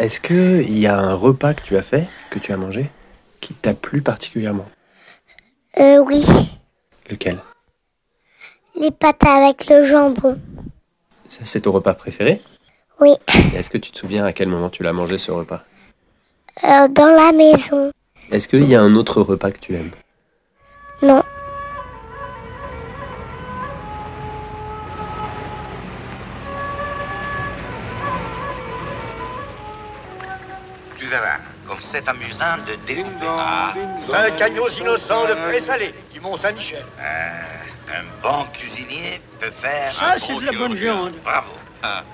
[0.00, 2.90] Est-ce qu'il y a un repas que tu as fait, que tu as mangé,
[3.42, 4.64] qui t'a plu particulièrement?
[5.78, 6.24] Euh, oui.
[7.10, 7.36] Lequel?
[8.76, 10.40] Les pâtes avec le jambon.
[11.28, 12.40] Ça, c'est ton repas préféré?
[12.98, 13.12] Oui.
[13.54, 15.64] Est-ce que tu te souviens à quel moment tu l'as mangé ce repas?
[16.64, 17.92] Euh, dans la maison.
[18.30, 19.92] Est-ce qu'il y a un autre repas que tu aimes?
[21.02, 21.22] Non.
[31.92, 33.26] C'est amusant de découper.
[33.26, 36.84] Ah, Cinq agneaux innocents de présalé du Mont-Saint-Michel.
[37.00, 41.12] euh, un bon cuisinier peut faire Ça, un c'est bon de la bonne viande.
[41.24, 41.50] Bravo.
[41.82, 42.04] Ah.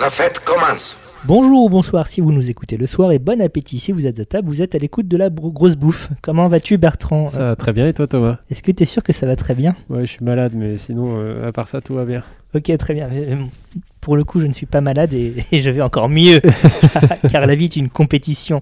[0.00, 0.96] La fête commence.
[1.24, 4.20] Bonjour ou bonsoir si vous nous écoutez le soir et bon appétit si vous êtes
[4.20, 6.08] à table, vous êtes à l'écoute de la bro- grosse bouffe.
[6.22, 8.36] Comment vas-tu Bertrand Ça va très bien et toi Thomas?
[8.50, 9.74] Est-ce que tu es sûr que ça va très bien?
[9.88, 12.22] Ouais, je suis malade, mais sinon, euh, à part ça, tout va bien.
[12.54, 13.08] Ok, très bien.
[14.00, 16.40] Pour le coup, je ne suis pas malade et, et je vais encore mieux,
[17.30, 18.60] car la vie est une compétition.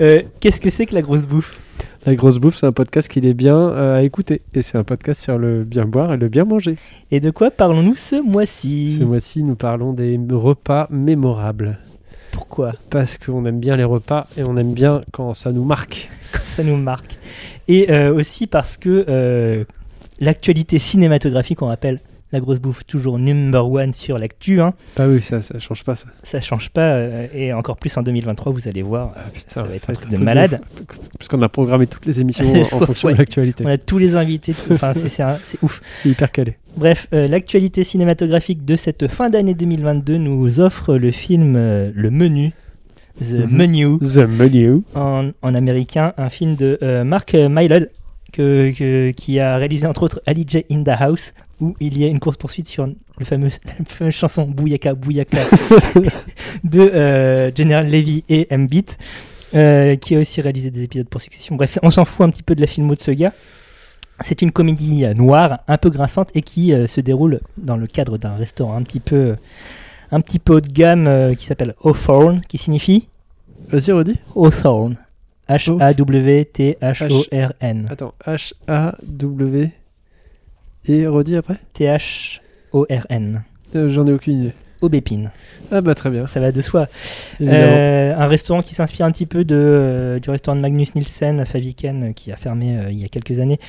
[0.00, 1.58] Euh, Qu'est-ce que c'est que la grosse bouffe?
[2.04, 4.42] La grosse bouffe, c'est un podcast qu'il est bien euh, à écouter.
[4.54, 6.74] Et c'est un podcast sur le bien boire et le bien manger.
[7.12, 8.98] Et de quoi parlons-nous ce mois-ci?
[8.98, 11.78] Ce mois-ci, nous parlons des repas mémorables.
[12.32, 12.72] Pourquoi?
[12.90, 16.10] Parce qu'on aime bien les repas et on aime bien quand ça nous marque.
[16.32, 17.18] Quand ça nous marque.
[17.68, 19.64] Et euh, aussi parce que
[20.18, 22.00] l'actualité cinématographique, on rappelle
[22.32, 25.96] la grosse bouffe toujours number one sur l'actu, hein, Ah oui, ça, ça change pas
[25.96, 26.06] ça.
[26.22, 26.92] ça change pas.
[26.94, 29.12] euh, et encore plus en 2023, vous allez voir.
[29.16, 30.60] Ah, putain, ça va être un truc de malade.
[30.80, 31.08] ouf.
[31.18, 33.14] Parce qu'on a programmé toutes les émissions en, fonction ouais.
[33.14, 33.64] de l'actualité.
[33.64, 35.22] On a tous les invités, enfin c'est-
[35.62, 35.80] ouf.
[35.94, 36.56] C'est hyper calé.
[36.76, 42.10] Bref, euh, l'actualité cinématographique de cette fin d'année 2022 nous offre le film euh, Le
[42.10, 42.52] Menu,
[43.20, 43.56] The Mhm.
[43.56, 44.80] Menu, The Menu.
[44.94, 47.90] en, en américain, un film de euh, Mark Mylod,
[48.32, 52.04] que, que- qui a réalisé entre autres Ali J in the House, où il y
[52.04, 55.38] a une course-poursuite sur le fameux, la fameuse chanson Bouyaka Bouyaka
[56.64, 58.98] de euh, General Levy et M-Beat,
[59.54, 61.54] euh, qui a aussi réalisé des épisodes pour succession.
[61.56, 63.32] Bref, on s'en fout un petit peu de la filmo de ce gars.
[64.20, 68.18] C'est une comédie noire, un peu grinçante, et qui euh, se déroule dans le cadre
[68.18, 69.36] d'un restaurant un petit peu,
[70.10, 73.08] un petit peu haut de gamme qui s'appelle Hawthorne, qui signifie
[73.68, 74.18] Vas-y, redis.
[74.34, 74.96] Hawthorne.
[75.48, 75.88] H-A-W-T-H-O-R-N.
[77.90, 79.70] Attends, H-A-W.
[80.86, 83.42] Et redis après T-H-O-R-N.
[83.76, 84.52] Euh, J'en ai aucune idée.
[84.80, 85.30] Aubépine.
[85.70, 86.88] Ah bah très bien, Ça va de soi.
[87.40, 91.38] Euh, un restaurant qui s'inspire un petit peu de, euh, du restaurant de Magnus Nielsen
[91.38, 93.60] à Faviken qui a fermé il y a quelques années.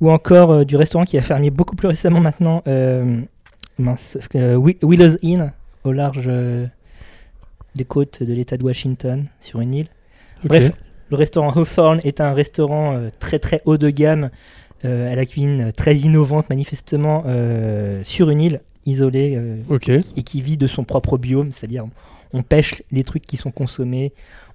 [0.00, 2.62] Ou encore du restaurant qui a fermé beaucoup plus récemment maintenant.
[3.78, 5.52] mince, Willow's Inn
[5.84, 6.30] au large
[7.74, 9.88] des côtes de l'État de Washington sur une île.
[10.42, 10.72] Bref,
[11.10, 14.30] le restaurant Hawthorne est un restaurant très très haut de gamme,
[14.84, 19.56] euh, à la cuisine très innovante manifestement, euh, sur une île isolée euh,
[20.16, 21.84] et qui vit de son propre biome, c'est-à-dire
[22.32, 24.12] on pêche les trucs qui sont consommés,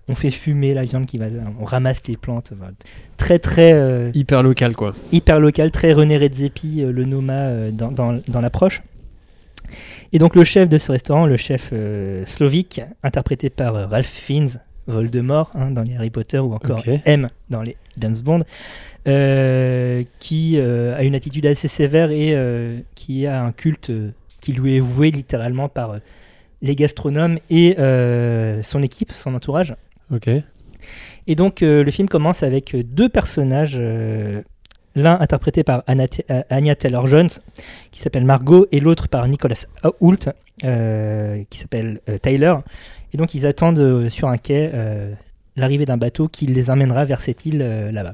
[0.10, 1.28] on fait fumer la viande qui va,
[1.60, 2.74] on ramasse les plantes, voilà.
[3.18, 4.92] très très euh, Hyper local quoi.
[5.12, 8.82] hyper local, très René Redzepi, euh, le Noma euh, dans, dans- dans l'approche.
[10.14, 14.08] Et donc le chef de ce restaurant, le chef euh, slovique, interprété par euh, Ralph
[14.08, 16.84] Fiennes, Voldemort hein, dans les Harry Potter ou encore.
[17.06, 18.44] M dans les James Bond,
[19.08, 23.92] euh, qui euh, a une attitude assez sévère et euh, qui a un culte
[24.42, 25.98] qui lui est voué littéralement par
[26.62, 27.76] les gastronomes et
[28.64, 29.76] son équipe, son entourage.
[30.12, 30.30] Ok.
[31.30, 33.80] Et donc le film commence avec deux personnages,
[34.98, 37.30] l'un interprété par Anna euh, Anya Taylor-Jones,
[37.92, 39.66] qui s'appelle Margot, et l'autre par Nicolas
[40.02, 40.30] Hoult,
[40.64, 42.56] euh, qui s'appelle euh, Tyler.
[43.14, 44.70] Et donc ils attendent sur un quai
[45.56, 48.14] l'arrivée d'un bateau qui les amènera vers cette île là-bas.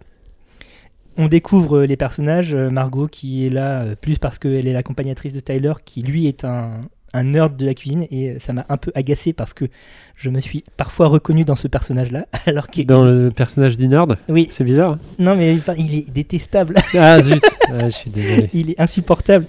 [1.18, 5.74] On découvre les personnages, Margot qui est là plus parce qu'elle est l'accompagnatrice de Tyler,
[5.84, 6.82] qui lui est un,
[7.14, 9.66] un nerd de la cuisine, et euh, ça m'a un peu agacé parce que
[10.16, 14.18] je me suis parfois reconnu dans ce personnage-là, alors qu'il Dans le personnage du nerd,
[14.30, 14.92] oui, c'est bizarre.
[14.94, 15.00] hein?
[15.20, 18.50] Non mais il- est détestable, ah zut, Ah, je suis désolé.
[18.54, 19.46] il est insupportable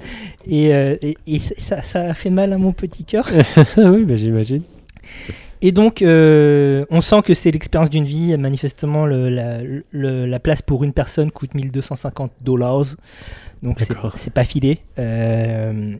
[0.47, 3.29] et, euh, et- et ça, ça a fait mal à mon petit cœur.
[3.77, 4.63] Oui, bah, j'imagine.
[5.63, 8.37] Et donc euh, on sent que c'est l'expérience d'une vie.
[8.37, 12.85] Manifestement, le- la, le- la place pour une personne coûte 1250 dollars,
[13.63, 13.81] donc
[14.17, 14.81] c'est pas filé.
[14.99, 15.95] Euh,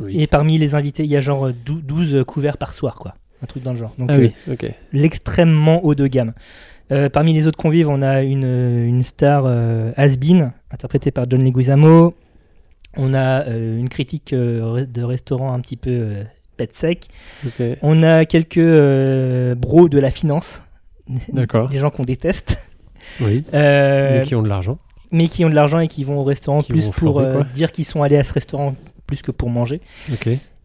[0.00, 0.20] Oui.
[0.20, 3.46] Et parmi les invités, il y a genre 12, 12 couverts par soir, quoi, un
[3.46, 3.94] truc dans le genre.
[3.98, 4.72] Donc Ah euh, oui, ok.
[4.92, 6.32] l'extrêmement haut de gamme.
[6.92, 11.42] Euh, parmi les autres convives, on a une, une star euh, has-been, interprétée par John
[11.44, 12.14] Leguizamo.
[12.96, 16.24] On a euh, une critique euh, de restaurant un petit peu euh,
[16.56, 17.06] pète sec.
[17.46, 17.62] ok.
[17.82, 20.62] On a quelques euh, bros de la finance,
[21.32, 21.68] D'accord.
[21.68, 22.58] des gens qu'on déteste,
[23.20, 23.44] Oui.
[23.54, 24.76] euh, Mais qui ont de l'argent.
[25.12, 27.44] mais qui ont de l'argent et qui vont au restaurant Qui plus pour flamber, euh,
[27.54, 28.74] dire qu'ils sont allés à ce restaurant
[29.10, 29.80] plus que pour manger.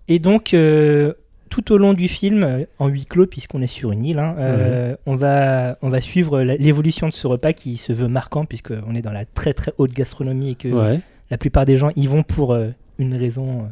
[0.08, 1.14] Et donc, euh,
[1.50, 4.36] tout au long du film, euh, en huis clos, puisqu'on est sur une île, hein,
[4.38, 8.94] euh, on, va, on va suivre l'évolution de ce repas qui se veut marquant, puisqu'on
[8.96, 11.00] est dans la très très haute gastronomie et que Ouais,
[11.32, 12.70] la plupart des gens y vont pour euh,
[13.00, 13.68] une raison,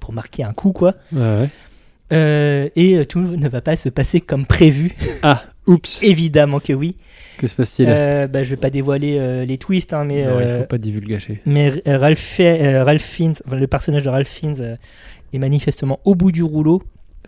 [0.00, 0.94] pour marquer un coup, quoi.
[1.12, 1.48] ouais,
[2.10, 2.72] ouais.
[2.76, 4.92] Et tout ne va pas se passer comme prévu.
[5.22, 6.02] Ah, oups.
[6.02, 6.96] Évidemment que oui.
[7.38, 7.88] Que se passe-t-il?
[7.90, 10.66] Euh, bah, je vais pas dévoiler euh, les twists, hein, mais, Non, il euh, faut
[10.68, 11.40] pas divulgacher.
[11.44, 14.78] mais euh, Ralph, Ralph Fiennes, enfin, le personnage de Ralph Fiennes
[15.32, 16.82] est manifestement au bout du rouleau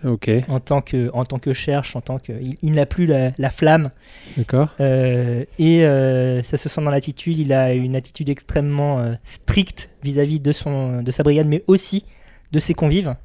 [0.04, 3.04] Ok, en tant que, en tant que cherche, en tant que, il, il n'a plus
[3.06, 3.90] la, la flamme
[4.36, 4.68] d'accord.
[4.80, 7.36] euh, et euh, ça se sent dans l'attitude.
[7.36, 12.04] Il a une attitude extrêmement euh, stricte vis-à-vis de son, de sa brigade, mais aussi
[12.52, 13.16] de ses convives.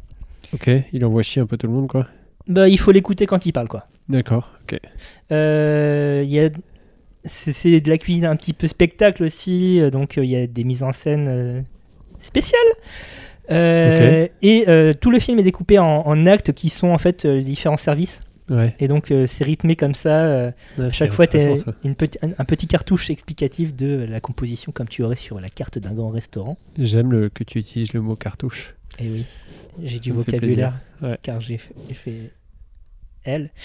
[0.51, 2.07] Ok, il envoie chier un peu tout le monde, quoi.
[2.47, 3.87] Bah, il faut l'écouter quand il parle, quoi.
[4.09, 4.79] D'accord, ok.
[5.31, 6.49] Euh, y a
[7.25, 10.45] c'est de la cuisine un petit peu spectacle aussi, euh, donc euh, il y a
[10.45, 11.61] des mises en scène euh,
[12.21, 12.59] spéciales.
[13.49, 14.65] Euh, Et
[14.99, 18.19] tout le film est découpé en, en actes qui sont en fait différents services.
[18.49, 18.75] Ouais.
[18.79, 20.23] Et donc euh, c'est rythmé comme ça.
[20.25, 21.37] euh, Ouais, chaque fois, tu
[21.85, 25.47] une petit, un, un petit cartouche explicatif de la composition comme tu aurais sur la
[25.49, 26.57] carte d'un grand restaurant.
[26.77, 28.75] J'aime que tu utilises le mot cartouche.
[28.99, 29.25] Et oui,
[29.81, 30.73] j'ai du vocabulaire.
[31.01, 31.17] Ouais.
[31.21, 32.31] car j'ai fait,
[33.23, 33.51] elle.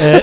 [0.00, 0.20] Euh,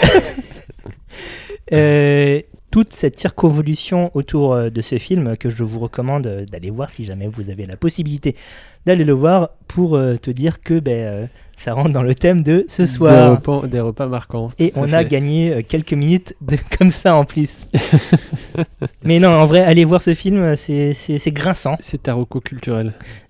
[1.73, 2.41] euh,
[2.71, 7.03] toute cette circonvolution autour euh, de ce film que je vous recommande d'aller voir si
[7.03, 8.35] jamais vous avez la possibilité
[8.85, 12.81] d'aller le voir pour te dire que ben, ça rentre dans le thème de ce
[12.83, 13.31] Des soir.
[13.31, 14.49] repas, des repas marquants.
[14.59, 15.05] Et on a fait.
[15.09, 17.57] gagné euh, quelques minutes de, comme ça en plus.
[19.03, 21.77] Mais non, en vrai, allez voir ce film, euh, c'est- c'est c'est grinçant.
[21.79, 22.93] C'est ta reco culturel.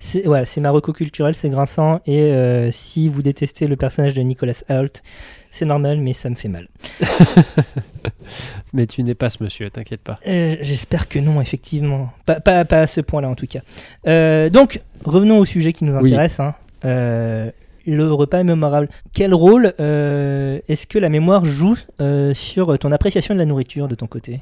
[8.73, 10.19] Mais tu n'es pas ce monsieur, t'inquiète pas.
[10.27, 12.09] Euh, J'espère que non, effectivement.
[12.25, 13.61] Pas, pas, pas à ce point-là, en tout cas.
[14.07, 16.09] Euh, donc, revenons au sujet qui nous Oui.
[16.09, 16.39] intéresse.
[16.39, 16.55] hein.
[16.83, 17.49] Euh,
[17.85, 18.89] le repas mémorable.
[19.13, 23.87] Quel rôle euh, est-ce que la mémoire joue euh, sur ton appréciation de la nourriture
[23.87, 24.41] de ton côté?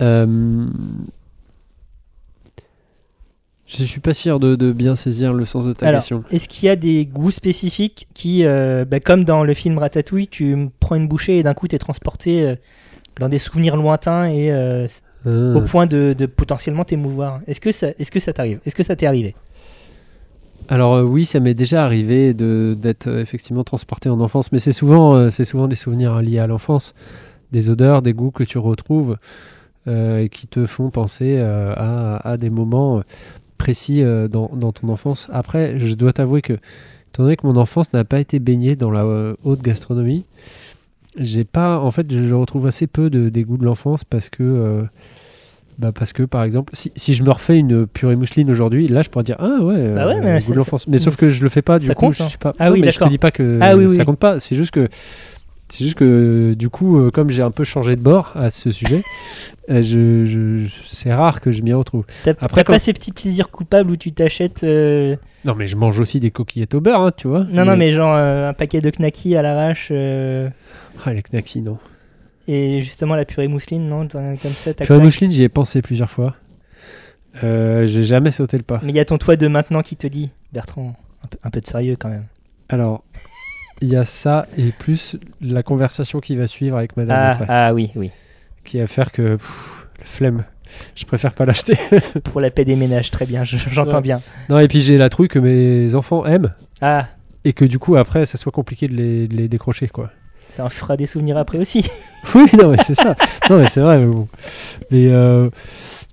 [0.00, 0.66] Euh,
[3.66, 6.24] Je suis pas sûr de, de bien saisir le sens de ta Alors, question.
[6.30, 10.28] est-ce qu'il y a des goûts spécifiques qui, euh, bah, comme dans le film Ratatouille,
[10.28, 12.54] tu prends une bouchée et d'un coup tu es transporté
[13.20, 14.50] dans des souvenirs lointains et
[15.26, 15.28] Ah.
[15.54, 17.40] au point de, de potentiellement t'émouvoir?
[17.48, 18.60] Est-ce que ça, est-ce que ça t'arrive?
[18.64, 19.34] Est-ce que ça t'est arrivé?
[20.70, 24.72] Alors euh, oui, ça m'est déjà arrivé d'être euh, effectivement transporté en enfance, mais c'est
[24.72, 25.30] souvent euh,
[25.66, 26.94] des souvenirs liés à l'enfance,
[27.52, 29.16] des odeurs, des goûts que tu retrouves
[29.86, 33.02] et qui te font penser à, des moments
[33.56, 35.30] précis dans, ton enfance.
[35.32, 38.90] Après, je dois t'avouer que étant donné que mon enfance n'a pas été baignée dans
[38.90, 39.06] la
[39.44, 40.26] haute gastronomie,
[41.16, 44.84] j'ai pas en fait je, retrouve assez peu de des goûts de l'enfance parce que
[45.78, 49.02] bah parce que par exemple si, si je me refais une purée mousseline aujourd'hui là
[49.02, 50.54] je pourrais dire ah ouais, Bah ouais, euh, mais ça-
[50.88, 52.28] mais sauf que je le fais pas du ça coup compte, je hein.
[52.28, 54.04] sais pas Ah Non, oui, mais je te dis pas que Ah oui, ça oui.
[54.04, 54.88] compte pas c'est juste que
[55.68, 58.70] c'est juste que du coup euh, comme j'ai un peu changé de bord à ce
[58.72, 59.02] sujet
[59.70, 62.92] euh, je, je- c'est rare que je m'y retrouve T'as Après, t'as pas quand- ces
[62.92, 64.64] petits plaisirs coupables où tu t'achètes.
[64.64, 65.14] euh,
[65.44, 67.92] non mais je mange aussi des coquillettes au beurre hein, tu vois Non, non, mais
[67.92, 70.48] genre euh, un paquet de knackis à l'arrache euh,
[71.06, 71.78] ah les knackis non
[72.48, 75.04] et justement la purée mousseline, non Comme ça, tac, purée tac.
[75.04, 76.34] mousseline j'y ai pensé plusieurs fois
[77.44, 79.94] euh, j'ai jamais sauté le pas Mais il y a ton toi de maintenant qui
[79.96, 82.24] te dit Bertrand, un peu, un peu de sérieux quand même.
[82.68, 83.04] Alors,
[83.80, 87.74] il y a ça et plus la conversation qui va suivre avec madame Ah, ah
[87.74, 88.10] oui, oui.
[88.64, 90.44] qui va faire que pff, flemme.
[90.96, 91.76] Je préfère pas l'acheter.
[92.24, 94.02] Pour la paix des ménages, très bien, je- j'entends Ouais.
[94.02, 94.20] bien.
[94.48, 97.06] non, et puis j'ai la trouille que mes enfants aiment Ah,
[97.44, 100.10] et que du coup après ça soit compliqué de les, de les décrocher quoi.
[100.48, 101.84] Ça en fera des souvenirs après aussi.
[102.34, 103.14] Oui, non mais c'est ça.
[103.48, 103.98] non mais c'est vrai.
[103.98, 104.26] Mais, bon.
[104.90, 105.48] Mais, euh,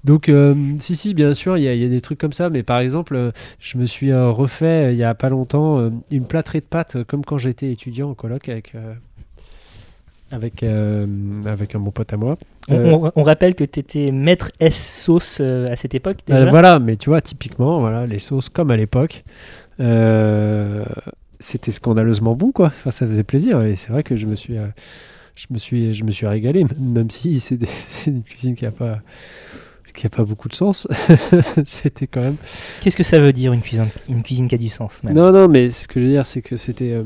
[0.03, 2.31] donc euh, si si bien sûr il y, a- il y a des trucs comme
[2.33, 2.49] ça.
[2.51, 6.25] Mais par exemple euh, je me suis euh, refait il y a pas longtemps une
[6.27, 8.73] plâtrée de pâtes comme quand j'étais étudiant en coloc avec
[10.31, 12.37] avec avec un bon pote à moi.
[12.69, 12.75] On,
[13.05, 16.45] on- on rappelle que tu étais maître S sauce à cette époque déjà?
[16.45, 19.23] Voilà, mais tu vois, typiquement, voilà, les sauces comme à l'époque,
[21.39, 22.67] c'était scandaleusement bon, quoi.
[22.67, 24.67] Enfin, ça faisait plaisir, et c'est vrai que je me suis, euh,
[25.35, 27.59] je me suis, je me suis régalé, même si c'est
[28.07, 28.99] une cuisine qui a pas,
[29.93, 30.87] qui a pas beaucoup de sens.
[31.65, 32.37] c'était quand même.
[32.81, 35.13] Qu'est-ce que ça veut dire une cuisine, une cuisine qui a du sens même?
[35.13, 36.91] Non, non, mais ce que je veux dire, c'est que c'était.
[36.91, 37.03] euh,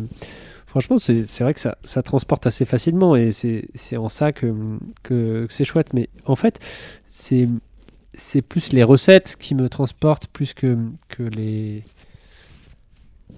[0.67, 4.31] franchement, c'est c'est vrai que ça, ça transporte assez facilement et c'est c'est en ça
[4.31, 4.53] que,
[5.03, 5.93] que, que c'est chouette.
[5.93, 6.59] Mais en fait,
[7.07, 7.47] c'est
[8.19, 11.83] c'est plus les recettes qui me transportent plus que, que les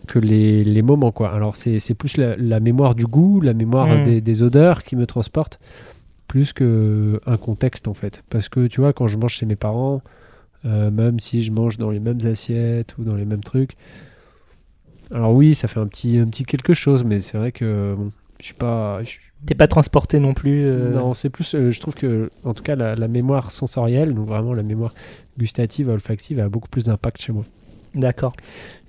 [0.07, 1.31] que les, les moments quoi.
[1.33, 4.03] Alors c'est plus la, la mémoire du goût, la mémoire Mm.
[4.03, 5.59] des, des odeurs qui me transporte
[6.27, 8.23] plus que un contexte en fait.
[8.29, 10.01] Parce que tu vois quand je mange chez mes parents,
[10.65, 13.75] euh, même si je mange dans les mêmes assiettes ou dans les mêmes trucs,
[15.13, 18.09] Alors oui, ça fait un petit, un petit quelque chose, mais c'est vrai que bon,
[18.39, 19.01] je suis pas.
[19.45, 20.61] T'es pas transporté non plus.
[20.63, 21.55] euh, Non, c'est plus.
[21.55, 24.93] euh, je trouve que, en tout cas, la, la mémoire sensorielle, donc vraiment la mémoire
[25.37, 27.43] gustative, olfactive, a beaucoup plus d'impact chez moi.
[27.95, 28.33] D'accord.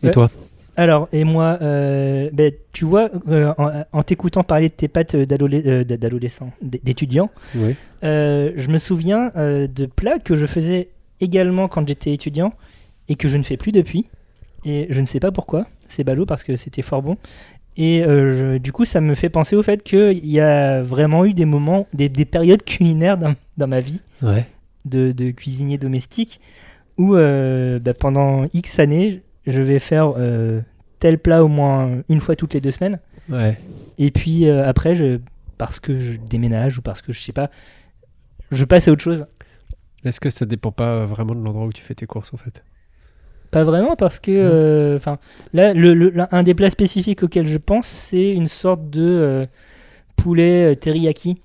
[0.03, 0.13] Et Ouais.
[0.13, 0.29] toi?
[0.77, 5.15] Alors, et moi, euh, ben, tu vois, euh, en, en t'écoutant parler de tes pattes
[5.15, 7.75] euh, d'adolescent, d'étudiant, Oui.
[8.05, 10.89] euh, je me souviens de plats que je faisais
[11.21, 12.55] également quand j'étais étudiant
[13.09, 14.09] et que je ne fais plus depuis.
[14.65, 15.67] Et je ne sais pas pourquoi.
[15.89, 17.17] C'est ballot parce que c'était fort bon.
[17.77, 21.35] Et je- du coup, ça me fait penser au fait qu'il y a vraiment eu
[21.35, 24.47] des moments, des, des périodes culinaires dans, dans ma vie Ouais.
[24.87, 26.41] de, de cuisinier domestique
[26.97, 30.61] où bah, pendant X années, je vais faire euh,
[31.01, 32.99] tel plat au moins une fois toutes les deux semaines.
[33.29, 33.59] Ouais.
[33.99, 35.19] Et puis euh, après, je,
[35.59, 37.51] parce que je déménage ou parce que je sais pas,
[38.51, 39.27] je passe à autre chose.
[40.05, 42.65] Est-ce que ça dépend pas vraiment de l'endroit où tu fais tes courses en fait?
[43.51, 45.19] Pas vraiment parce que, euh, enfin,
[45.53, 49.47] là, le, le- l'un- un des plats spécifiques auxquels je pense, c'est une sorte de
[50.17, 51.41] poulet teriyaki.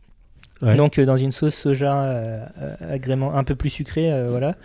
[0.64, 0.76] Ouais.
[0.76, 2.50] Donc dans une sauce soja
[2.80, 4.56] agrément un peu plus sucrée, voilà,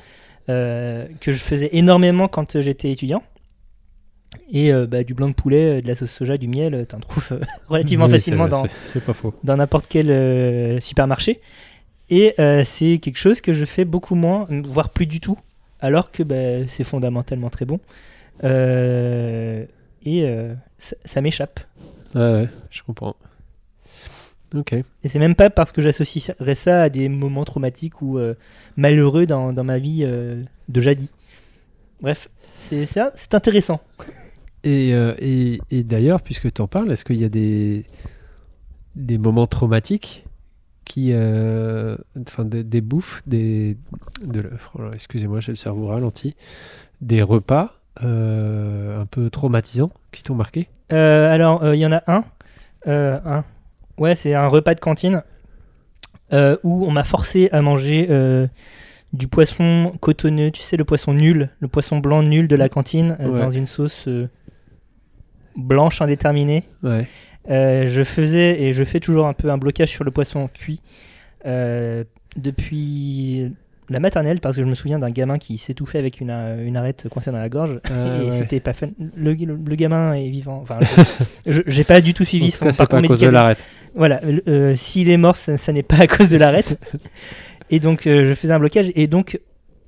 [0.46, 3.22] que je faisais énormément quand euh, j'étais étudiant.
[4.50, 6.84] Et euh, bah, du blanc de poulet, euh, de la sauce soja, du miel, euh,
[6.84, 11.40] t'en trouves euh, relativement Oui, facilement dans, n'importe quel euh, supermarché.
[12.10, 15.38] Et euh, c'est quelque chose que je fais beaucoup moins, voire plus du tout,
[15.80, 17.80] alors que bah, c'est fondamentalement très bon.
[18.44, 19.64] Euh,
[20.04, 21.60] et euh, ça, ça m'échappe.
[22.14, 23.16] Ouais, ouais, je comprends.
[24.54, 24.72] Ok.
[24.74, 28.34] Et c'est même pas parce que j'associerais ça à des moments traumatiques ou euh,
[28.76, 31.12] malheureux dans, dans ma vie euh, de jadis.
[32.00, 32.28] Bref,
[32.58, 33.80] c'est intéressant.
[34.64, 37.84] Et, euh, et, et d'ailleurs, puisque tu en parles, est-ce qu'il y a des,
[38.94, 40.24] des moments traumatiques
[40.84, 41.12] qui.
[41.12, 43.76] Enfin, des, des bouffes, des.
[44.24, 46.36] De, oh Excusez-moi, j'ai le cerveau ralenti.
[47.00, 50.68] Des repas un peu traumatisants qui t'ont marqué?
[50.90, 52.24] Alors, il y en a un.
[52.86, 53.42] Un.
[53.98, 55.22] Ouais, c'est un repas de cantine
[56.32, 58.46] euh, où on m'a forcé à manger euh,
[59.12, 63.16] du poisson cotonneux, tu sais, le poisson nul, le poisson blanc nul de la cantine,
[63.20, 63.38] euh, Ouais.
[63.38, 64.08] dans une sauce
[65.56, 66.64] blanche indéterminée.
[66.82, 67.06] Ouais.
[67.48, 70.80] Je faisais et je fais toujours un peu un blocage sur le poisson cuit
[72.36, 73.52] depuis
[73.90, 76.76] la maternelle parce que je me souviens d'un gamin qui s'étouffait avec une, euh, une
[76.76, 77.90] arête coincée dans la gorge Ah,
[78.22, 78.38] et ouais.
[78.38, 78.88] c'était pas fun.
[79.16, 80.60] Le, le- le gamin est vivant.
[80.62, 80.78] Enfin,
[81.46, 83.56] j'ai pas du tout suivi son cas, c'est parcours pas à cause de l'arrêt.
[83.94, 86.80] Voilà, euh, s'il est mort, ça, ça n'est pas à cause de l'arête.
[87.70, 88.90] et donc, euh, je faisais un blocage.
[88.94, 89.38] Et donc,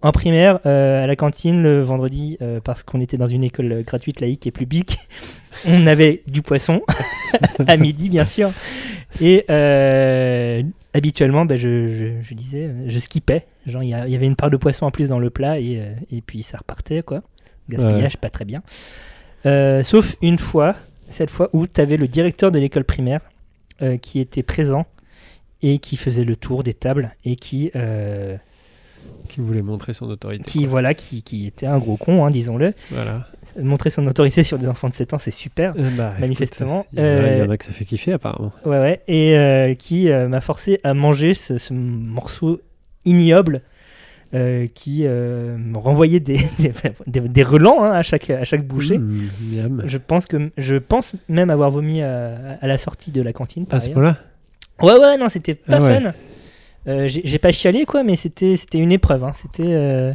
[0.04, 3.82] en primaire, euh, à la cantine, le vendredi, euh, parce qu'on était dans une école
[3.84, 4.98] gratuite, laïque et publique,
[5.66, 6.82] on avait du poisson,
[7.66, 8.52] à midi, bien sûr.
[9.20, 13.46] Et euh, habituellement, ben, je, je- je disais, je skippais.
[13.66, 15.80] Genre, il y, avait une part de poisson en plus dans le plat, et,
[16.12, 17.22] et puis ça repartait, quoi.
[17.70, 18.62] Gaspillage, pas très bien.
[19.82, 20.76] Sauf une fois,
[21.08, 23.20] cette fois où tu avais le directeur de l'école primaire
[24.02, 24.84] qui était présent
[25.62, 27.70] et qui faisait le tour des tables et qui,
[29.34, 30.44] Qui voulait montrer son autorité.
[30.44, 32.70] qui voilà, qui, qui était un gros con, hein, disons-le.
[32.90, 33.26] Voilà.
[33.60, 35.74] Montrer son autorité sur des enfants de 7 ans, c'est super.
[35.76, 37.84] Euh, bah, Manifestement, Il y, en a- il y en euh, a que ça fait
[37.84, 38.52] kiffer apparemment.
[38.64, 39.00] Ouais, ouais.
[39.08, 42.60] Et euh, qui m'a forcé à manger ce, ce morceau
[43.04, 43.62] ignoble
[44.34, 46.72] euh, qui euh, me renvoyait des, des,
[47.06, 48.98] des- des relents hein, à, chaque, à chaque bouchée.
[48.98, 49.82] Mmh.
[49.84, 53.66] Je pense que je pense même avoir vomi à, à la sortie de la cantine.
[53.66, 54.16] par À ce point-là?
[54.80, 56.00] Ouais, ouais, non, c'était pas Ah ouais.
[56.00, 56.12] fun.
[56.88, 59.24] Euh, J'ai pas chialé, quoi, mais c'était c'était une épreuve.
[59.24, 59.32] hein.
[59.34, 59.62] C'était.
[59.66, 60.12] euh,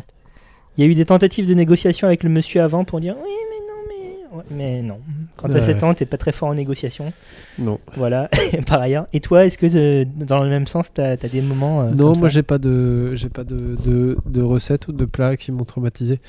[0.77, 3.29] Il y a eu des tentatives de négociation avec le monsieur avant pour dire oui,
[3.49, 4.37] mais non, mais.
[4.37, 4.99] Ouais, mais non.
[5.37, 5.61] Quand t'as Ouais.
[5.61, 7.11] 7 ans, t'es pas très fort en négociation.
[7.57, 7.79] Non.
[7.95, 8.29] Voilà,
[8.67, 9.07] par ailleurs.
[9.13, 11.81] Et toi, est-ce que euh, dans le même sens, t'as as des moments.
[11.81, 15.05] euh, Non, comme moi j'ai pas de j'ai pas de, de, de recettes ou de
[15.05, 16.19] plats qui m'ont traumatisé.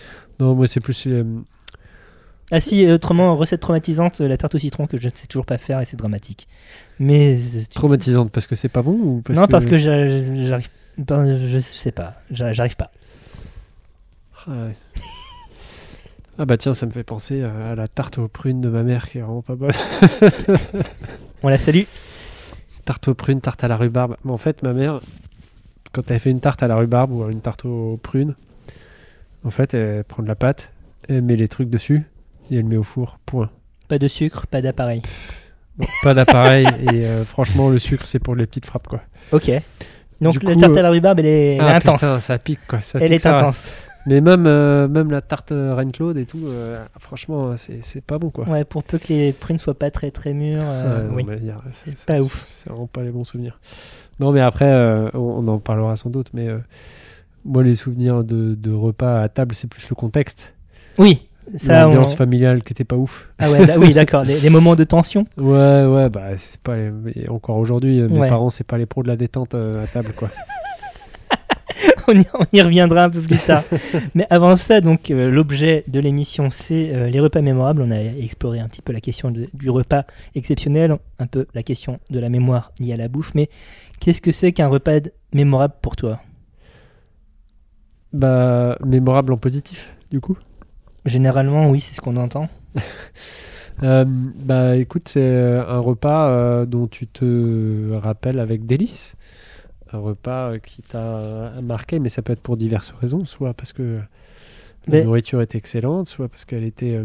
[0.41, 1.23] Non, moi c'est plus euh,
[2.52, 5.47] Ah, si, autrement, recette traumatisante, euh, la tarte au citron que je ne sais toujours
[5.47, 6.49] pas faire et c'est dramatique.
[6.99, 7.37] Mais.
[7.37, 9.50] euh, traumatisante parce que c'est pas bon ou parce non, que...
[9.52, 10.09] parce que j'a-
[10.47, 10.69] j'arrive.
[10.99, 12.90] ben, Je sais pas, j'a- j'arrive pas.
[14.47, 14.76] Ah, ouais.
[16.38, 18.83] Ah bah tiens, ça me fait penser à, à la tarte aux prunes de ma
[18.83, 19.73] mère qui est vraiment pas bonne.
[21.42, 21.83] On la salue.
[22.87, 24.16] tarte aux prunes, tarte à la rhubarbe.
[24.25, 25.00] Mais en fait, ma mère,
[25.92, 28.37] quand elle fait une tarte à la rhubarbe ou une tarte aux prunes,
[29.45, 30.71] en fait, elle prend de la pâte,
[31.11, 32.04] elle met les trucs dessus
[32.50, 33.19] et elle met au four.
[33.26, 33.50] Point.
[33.88, 35.02] Pas de sucre, pas d'appareil.
[35.76, 39.00] Bon, pas d'appareil et euh, franchement, le sucre c'est pour les petites frappes quoi.
[39.33, 39.50] Ok.
[40.21, 42.00] Donc Du la coup, tarte euh, à la rhubarbe, elle est, elle est Ah, intense.
[42.00, 42.83] putain, ça pique quoi.
[42.83, 43.73] ça elle pique est intense.
[44.07, 48.19] Mais même, euh, même la tarte euh, Reine Claude et tout, euh, franchement, c'est pas
[48.19, 48.49] bon quoi.
[48.49, 50.64] Ouais, pour peu que les prunes soient pas très très mûres.
[50.66, 51.26] euh, Ah, non, oui.
[51.73, 52.47] c'est- pas ouf.
[52.57, 53.59] C'est vraiment pas les bons souvenirs.
[54.19, 56.59] Non, mais après, euh, on, on en parlera sans doute, mais euh,
[57.45, 60.54] moi, les souvenirs de, de repas à table, c'est plus le contexte.
[60.99, 63.28] Oui, Ça, l'ambiance on- familiale qui était pas ouf.
[63.38, 64.25] Ah ouais, oui, d'accord.
[64.25, 65.26] Les, les moments de tension.
[65.37, 68.28] Ouais, ouais, bah c'est pas les- encore aujourd'hui, euh, mes Ouais.
[68.28, 70.28] parents c'est pas les pros de la détente euh, à table quoi.
[72.09, 73.64] on, y, on y reviendra un peu plus tard.
[74.14, 77.83] Mais avant ça, donc euh, l'objet de l'émission, c'est euh, les repas mémorables.
[77.83, 80.04] On a exploré un petit peu la question de- du repas
[80.35, 83.33] exceptionnel, un peu la question de la mémoire liée à la bouffe.
[83.35, 83.49] Mais
[83.99, 85.00] qu'est-ce que c'est qu'un repas
[85.33, 86.21] mémorable pour toi?
[88.12, 90.37] Bah mémorable en positif du coup.
[91.04, 92.49] Généralement, oui, c'est ce qu'on entend.
[93.83, 99.14] Euh, bah écoute, c'est euh, un repas euh, dont tu te rappelles avec délice.
[99.90, 103.73] Un repas euh, qui t'a marqué, mais ça peut être pour diverses raisons, soit parce
[103.73, 104.00] que
[104.87, 107.00] la Mais- nourriture était excellente, soit parce qu'elle était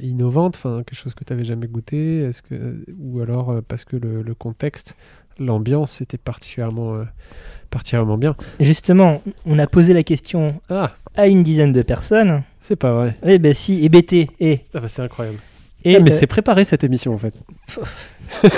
[0.00, 3.96] innovante, enfin quelque chose que tu n'avais jamais goûté, est-ce que, ou alors parce que
[3.96, 4.94] le, le contexte,
[5.40, 6.98] l'ambiance était particulièrement,
[7.70, 8.34] particulièrement bien.
[8.60, 12.42] Justement, on a posé la question Ah, à une dizaine de personnes.
[12.60, 13.14] c'est pas vrai.
[13.24, 15.38] Eh ben si, et BT, et, Ah bah, c'est incroyable.
[15.84, 17.34] et Ah, mais euh, c'est préparé cette émission en fait.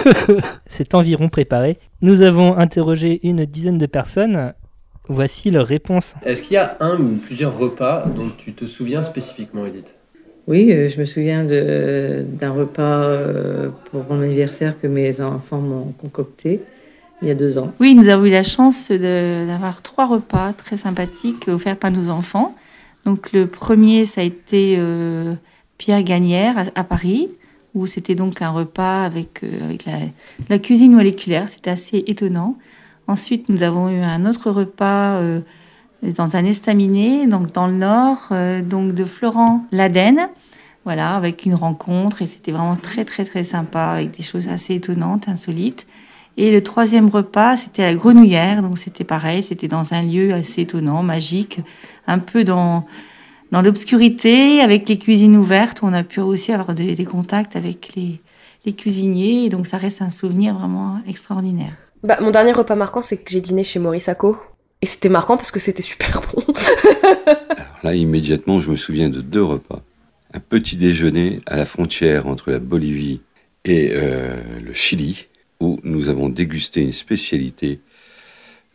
[0.67, 1.79] c'est environ préparé.
[2.03, 4.53] Nous avons interrogé une dizaine de personnes.
[5.09, 6.15] Voici leurs réponses.
[6.25, 9.97] Est-ce qu'il y a un ou plusieurs repas dont tu te souviens spécifiquement, Edith?
[10.47, 15.61] Oui, euh, je me souviens de- d'un repas euh, pour mon anniversaire que mes enfants
[15.61, 16.61] m'ont concocté
[17.23, 17.73] il y a deux ans.
[17.81, 22.55] Oui, nous avons eu la chance d'avoir trois repas très sympathiques offerts par nos enfants.
[23.05, 25.35] Donc le premier, ça a été euh,
[25.79, 27.29] Pierre Gagnère à, Paris,
[27.75, 29.99] où c'était donc un repas avec, euh, avec la,
[30.49, 31.49] la cuisine moléculaire.
[31.49, 32.57] C'était assez étonnant.
[33.11, 35.41] Ensuite, nous avons eu un autre repas euh,
[36.03, 40.29] dans un estaminet, donc dans le nord, euh, donc de Florent Laden.
[40.85, 44.77] Voilà, avec une rencontre et c'était vraiment très très très sympa avec des choses assez
[44.77, 45.87] étonnantes, insolites.
[46.37, 50.33] Et le troisième repas, c'était à la Grenouillère, donc c'était pareil, c'était dans un lieu
[50.33, 51.61] assez étonnant, magique,
[52.07, 52.87] un peu dans
[53.51, 57.97] dans l'obscurité, avec les cuisines ouvertes, on a pu aussi avoir des, des contacts avec
[57.97, 58.21] les,
[58.65, 61.73] les cuisiniers, et donc ça reste un souvenir vraiment extraordinaire.
[62.03, 64.37] Bah, mon dernier repas marquant, c'est que j'ai dîné chez Maurice Acco.
[64.83, 66.43] Et c'était marquant parce que c'était super bon.
[67.27, 69.83] Alors là, immédiatement, je me souviens de deux repas.
[70.33, 73.21] Un petit déjeuner à la frontière entre la Bolivie
[73.67, 75.27] et euh, le Chili,
[75.61, 77.81] où nous avons dégusté une spécialité,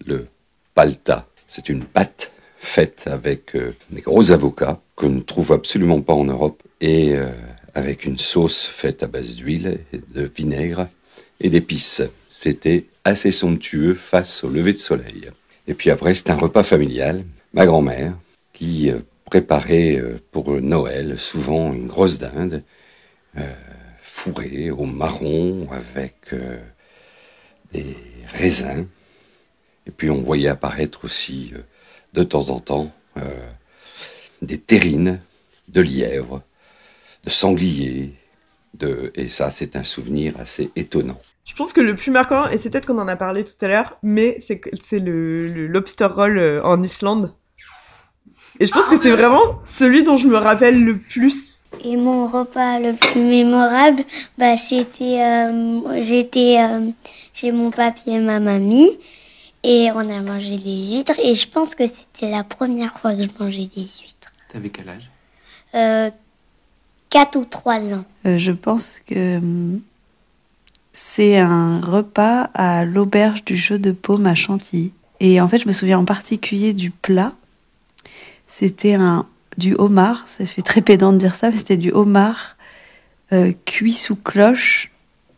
[0.06, 0.28] le
[0.74, 1.28] palta.
[1.48, 6.26] C'est une pâte faite avec euh, des gros avocats qu'on ne trouve absolument pas en
[6.26, 7.30] Europe et euh,
[7.74, 9.80] avec une sauce faite à base d'huile,
[10.14, 10.88] de vinaigre
[11.42, 12.04] et d'épices.
[12.30, 15.30] C'était assez somptueux face au lever de soleil.
[15.68, 17.24] Et puis après, c'était un repas familial.
[17.54, 18.14] Ma grand-mère
[18.54, 22.62] qui euh, préparait pour Noël souvent une grosse dinde
[24.04, 26.34] fourrée au marron avec
[27.72, 27.96] des
[28.34, 28.86] raisins.
[29.88, 31.60] Et puis on voyait apparaître aussi euh,
[32.14, 33.22] de temps en temps euh,
[34.42, 35.20] des terrines,
[35.68, 36.42] de lièvres,
[37.24, 38.14] de sangliers.
[38.74, 39.12] De...
[39.16, 41.20] Et ça, c'est un souvenir assez étonnant.
[41.46, 43.68] Je pense que le plus marquant, et c'est peut-être qu'on en a parlé tout à
[43.68, 47.34] l'heure, mais c'est le, le lobster roll euh, en Islande.
[48.60, 51.64] Et je pense que c'est vraiment celui dont je me rappelle le plus.
[51.84, 54.04] Et mon repas le plus mémorable,
[54.38, 56.90] bah, c'était, euh, j'étais euh,
[57.34, 58.98] chez mon papy et ma mamie
[59.64, 63.24] et on a mangé des huîtres et je pense que c'était la première fois que
[63.24, 64.32] je mangeais des huîtres.
[64.54, 65.10] T'avais quel âge?
[65.74, 66.10] Euh,
[67.10, 68.06] 4 ou 3 ans.
[68.26, 69.82] Euh, je pense que hum,
[70.94, 74.94] c'est un repas à l'auberge du jeu de paume à Chantilly.
[75.20, 77.34] Et en fait, je me souviens en particulier du plat.
[78.58, 79.26] C'était un
[79.58, 80.28] du homard.
[80.40, 82.56] Je suis très pédant de dire ça, mais c'était du homard
[83.34, 84.94] euh, cuit sous cloche,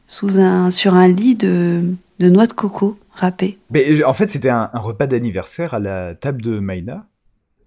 [0.06, 3.58] sous un sur un lit de, noix de coco râpée.
[3.72, 7.08] Mais en fait, c'était un, un repas d'anniversaire à la table de Maïna.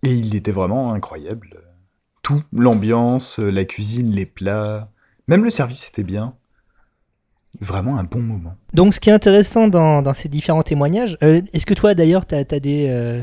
[0.04, 1.60] Et il était vraiment incroyable.
[2.22, 4.88] Tout, l'ambiance, la cuisine, les plats,
[5.26, 6.36] même le service était bien.
[7.60, 8.54] Vraiment un bon moment.
[8.74, 12.24] Donc, ce qui est intéressant dans, dans ces différents témoignages, euh, est-ce que toi d'ailleurs,
[12.24, 13.22] tu as, des euh,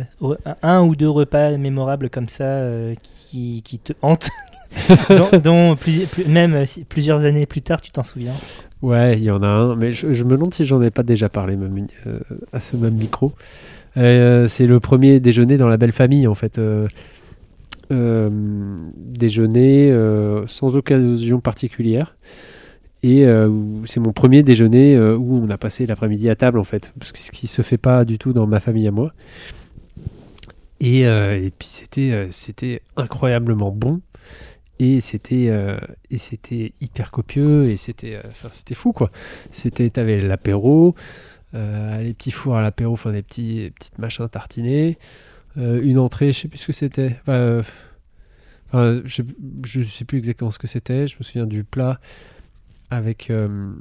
[0.62, 4.30] un ou deux repas mémorables comme ça euh, qui, qui te hantent
[5.10, 8.34] dont, dont plus- plus- même si- plusieurs années plus tard, tu t'en souviens?
[8.82, 11.04] Ouais, il y en a un, mais je, je me demande si j'en ai pas
[11.04, 12.20] déjà parlé même, euh,
[12.52, 13.32] à ce même micro.
[13.96, 16.60] Euh, c'est le premier déjeuner dans la belle famille, en fait.
[16.60, 16.86] Euh,
[17.92, 18.30] euh,
[18.98, 22.18] déjeuner euh, sans occasion particulière.
[23.04, 23.50] Et euh,
[23.86, 26.92] c'est mon premier déjeuner euh, où on a passé l'après-midi à table, en fait.
[26.98, 29.14] Parce que ce qui se fait pas du tout dans ma famille à moi.
[30.80, 34.00] Et, euh, et puis c'était c'était incroyablement bon
[34.78, 35.52] et c'était
[36.12, 39.10] et c'était hyper copieux et c'était c'était fou quoi
[39.50, 40.94] c'était t'avais l'apéro
[41.54, 45.00] les petits fours à l'apéro enfin des petits petites machins tartinés
[45.56, 47.16] une entrée je sais plus ce que c'était
[48.68, 49.24] Enfin, je,
[49.64, 51.08] je sais plus exactement ce que c'était.
[51.08, 52.00] Je me souviens du plat
[52.90, 53.30] avec.
[53.30, 53.72] euh,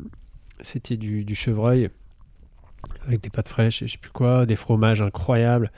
[0.62, 1.90] c'était du, du chevreuil
[3.06, 5.70] avec des pâtes fraîches et je sais plus quoi, des fromages incroyables,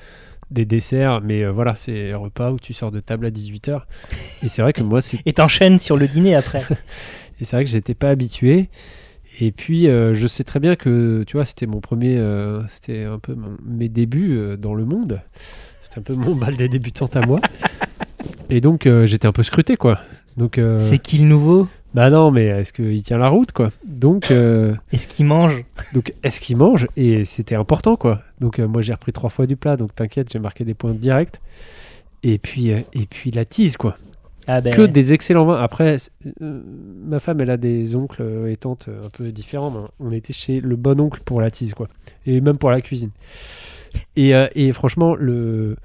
[0.51, 1.21] des desserts.
[1.21, 3.83] Mais euh, voilà, c'est un repas où tu sors de table à 18h.
[4.43, 5.19] Et c'est vrai que moi, c'est.
[5.27, 6.63] Et t'enchaînes sur le dîner après.
[7.41, 8.69] Et c'est vrai que j'étais pas habitué.
[9.41, 13.05] Et puis, euh, je sais très bien que, tu vois, c'était mon premier, euh, c'était
[13.05, 15.21] un peu mon- mes débuts dans le monde.
[15.83, 17.41] C'était un peu mon bal des débutantes à moi.
[18.51, 20.01] Et donc, j'étais un peu scruté, quoi.
[20.37, 21.69] Donc, C'est qui le nouveau?
[21.95, 23.69] Bah non, mais est-ce qu'il tient la route, quoi?
[23.85, 25.65] Donc, euh, Est-ce qu'il mange?
[25.95, 26.87] donc est-ce qu'il mange?
[26.97, 28.23] Et c'était important, quoi.
[28.41, 30.93] Donc, euh, moi, j'ai repris trois fois du plat, donc t'inquiète, j'ai marqué des points
[30.93, 31.41] directs.
[32.23, 33.97] Et puis, euh, et puis la tease, quoi.
[34.47, 35.61] Ah ben, Que des excellents vins.
[35.61, 35.97] Après,
[36.41, 39.71] ma femme, elle a des oncles et tantes un peu différents.
[39.71, 41.89] mais on était chez le bon oncle pour la tease, quoi.
[42.27, 43.11] Et même pour la cuisine.
[44.17, 45.77] Et, et franchement, le,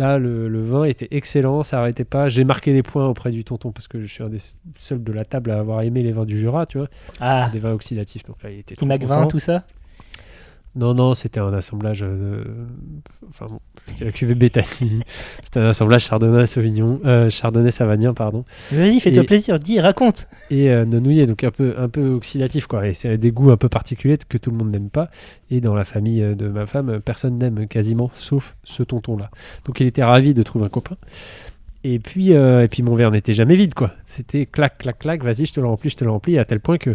[0.00, 1.62] là, le, le vin était excellent.
[1.62, 2.28] Ça arrêtait pas.
[2.28, 4.38] J'ai marqué des points auprès du tonton parce que je suis un des
[4.76, 6.88] seuls de la table à avoir aimé les vins du Jura, tu vois.
[7.20, 8.24] Ah, Des vins oxydatifs.
[8.24, 9.20] Donc là, il était Timac content.
[9.20, 9.64] vin, tout ça?
[10.76, 12.02] Non, non, c'était un assemblage.
[12.04, 12.46] euh, de-
[13.28, 14.34] Enfin bon, c'était la cuvée
[15.44, 18.44] c'était un assemblage Chardonnay Sauvignon, euh, Chardonnay Savagnin, pardon.
[18.70, 20.28] Vas-y, fais-toi plaisir, dis, raconte.
[20.50, 22.86] et euh, nonouillé, donc un peu, un peu oxydatif quoi.
[22.86, 25.10] Et c'est des goûts un peu particuliers que tout le monde n'aime pas.
[25.50, 29.30] Et dans la famille euh, de ma femme, personne n'aime quasiment, sauf ce tonton là.
[29.64, 30.96] Donc il était ravi de trouver un copain.
[31.82, 33.92] Et puis, euh, et puis mon verre n'était jamais vide quoi.
[34.06, 35.24] C'était clac, clac, clac.
[35.24, 36.38] Vas-y, je te le remplis, je te le remplis.
[36.38, 36.94] À tel point que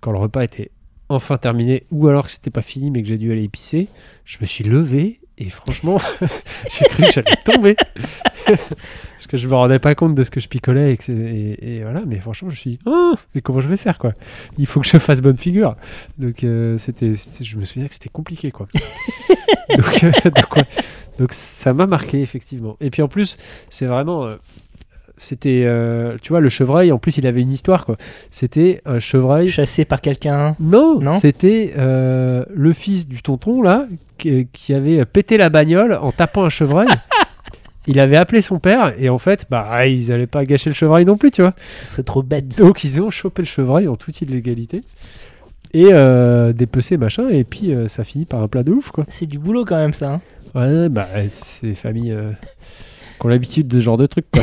[0.00, 0.70] quand le repas était
[1.08, 3.88] enfin terminé, ou alors que c'était pas fini mais que j'ai dû aller épicer,
[4.24, 5.20] je me suis levé.
[5.38, 6.00] Et franchement,
[6.70, 7.76] j'ai cru que j'allais tomber.
[8.46, 10.96] Parce que je me rendais pas compte de ce que je picolais.
[11.08, 12.78] Et, voilà, mais franchement, je suis.
[12.86, 14.14] Oh, mais comment je vais faire, quoi?
[14.56, 15.76] Il faut que je fasse bonne figure.
[16.16, 18.66] Donc, euh, c'était, je me souviens que c'était compliqué, quoi.
[19.76, 20.62] donc, euh.
[21.18, 22.78] Donc, ça m'a marqué, effectivement.
[22.80, 23.36] Et puis, en plus,
[23.68, 24.26] c'est vraiment.
[24.26, 24.36] euh,
[25.16, 25.62] c'était.
[25.64, 27.96] euh, tu vois, le chevreuil, en plus, il avait une histoire, quoi.
[28.30, 29.48] C'était un chevreuil.
[29.48, 30.56] Chassé par quelqu'un.
[30.60, 33.86] Non, Non c'était euh, le fils du tonton là
[34.18, 36.88] qui, qui avait pété la bagnole en tapant un chevreuil.
[37.86, 41.04] il avait appelé son père et en fait, bah ils allaient pas gâcher le chevreuil
[41.04, 41.54] non plus, tu vois.
[41.84, 42.58] Ce serait trop bête.
[42.58, 44.82] Donc ils ont chopé le chevreuil en toute illégalité
[45.72, 49.04] et euh, dépecé machin et puis euh, ça finit par un plat de ouf quoi.
[49.08, 50.14] C'est du boulot quand même, ça.
[50.14, 50.20] hein.
[50.54, 52.32] Ouais, bah c'est euh,
[53.18, 54.42] qui ont l'habitude de ce genre de trucs quoi.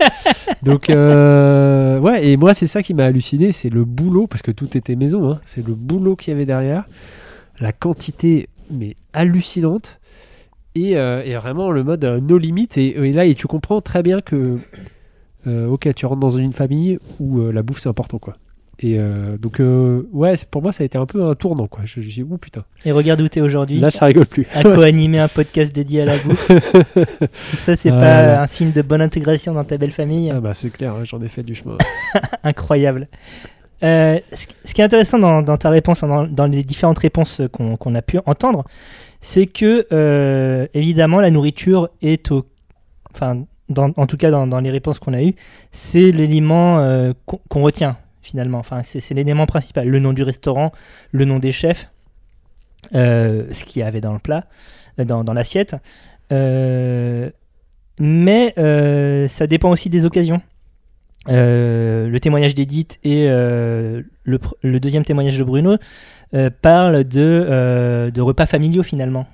[0.62, 4.50] Donc euh, ouais et moi c'est ça qui m'a halluciné, c'est le boulot parce que
[4.50, 6.84] tout était maison, hein, c'est le boulot qu'il y avait derrière,
[7.60, 10.00] la quantité mais hallucinante
[10.74, 14.02] et, euh, vraiment le mode euh, no limit et, et là et tu comprends très
[14.02, 14.58] bien que
[15.46, 18.36] euh, ok tu rentres dans une famille où euh, la bouffe c'est important quoi.
[18.80, 21.82] Et euh, donc euh, ouais pour moi ça a été un peu un tournant quoi.
[21.84, 22.64] Je, je dis ouh putain.
[22.84, 23.78] Et regarde où t'es aujourd'hui.
[23.78, 24.46] Là ça rigole plus.
[24.52, 26.50] À co-animer un podcast dédié à la bouffe.
[27.32, 30.54] ça, c'est Ah, pas un signe de bonne intégration dans ta belle famille, Ah bah
[30.54, 31.76] c'est clair, hein, j'en ai fait du chemin.
[32.42, 33.08] incroyable.
[33.82, 37.94] Euh, ce qui est intéressant dans, dans ta réponse, dans, dans les différentes réponses qu'on
[37.94, 38.64] a pu entendre,
[39.20, 42.44] c'est que euh, évidemment la nourriture est au,
[43.14, 45.34] enfin, dans- en tout cas dans, les réponses qu'on a eues,
[45.72, 48.58] c'est l'élément euh, qu'on qu'on retient finalement.
[48.58, 49.86] Enfin, c'est l'élément principal.
[49.88, 50.72] Le nom du restaurant,
[51.12, 51.88] le nom des chefs,
[52.94, 54.46] euh, ce qu'il y avait dans le plat,
[54.98, 55.76] euh, dans, dans l'assiette.
[56.32, 57.30] Euh,
[57.98, 60.40] mais euh, ça dépend aussi des occasions.
[61.26, 65.78] Le témoignage d'Edith et le, deuxième témoignage de Bruno
[66.60, 69.26] parlent de, de repas familiaux finalement.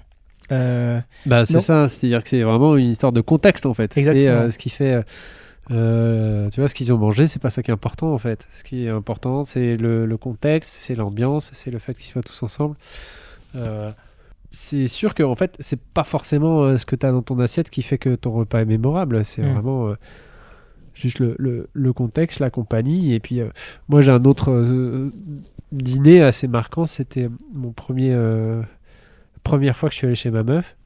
[0.50, 3.92] Bah c'est ça, c'est-à-dire que c'est vraiment une histoire de contexte en fait.
[3.92, 5.02] C'est ce qui fait,
[5.70, 8.46] euh, tu vois, ce qu'ils ont mangé, c'est pas ça qui est important en fait.
[8.50, 12.22] Ce qui est important, c'est le, le contexte, c'est l'ambiance, c'est le fait qu'ils soient
[12.22, 12.76] tous ensemble.
[13.56, 13.90] Euh,
[14.50, 17.38] c'est sûr que en fait, c'est pas forcément euh, ce que tu as dans ton
[17.38, 19.24] assiette qui fait que ton repas est mémorable.
[19.24, 19.52] C'est Mm.
[19.52, 19.94] vraiment
[20.94, 23.14] juste le, le- le contexte, la compagnie.
[23.14, 23.40] Et puis,
[23.88, 25.10] moi, j'ai un autre
[25.72, 26.84] dîner assez marquant.
[26.86, 28.16] C'était mon premier.
[29.44, 30.76] première fois que je suis allé chez ma meuf.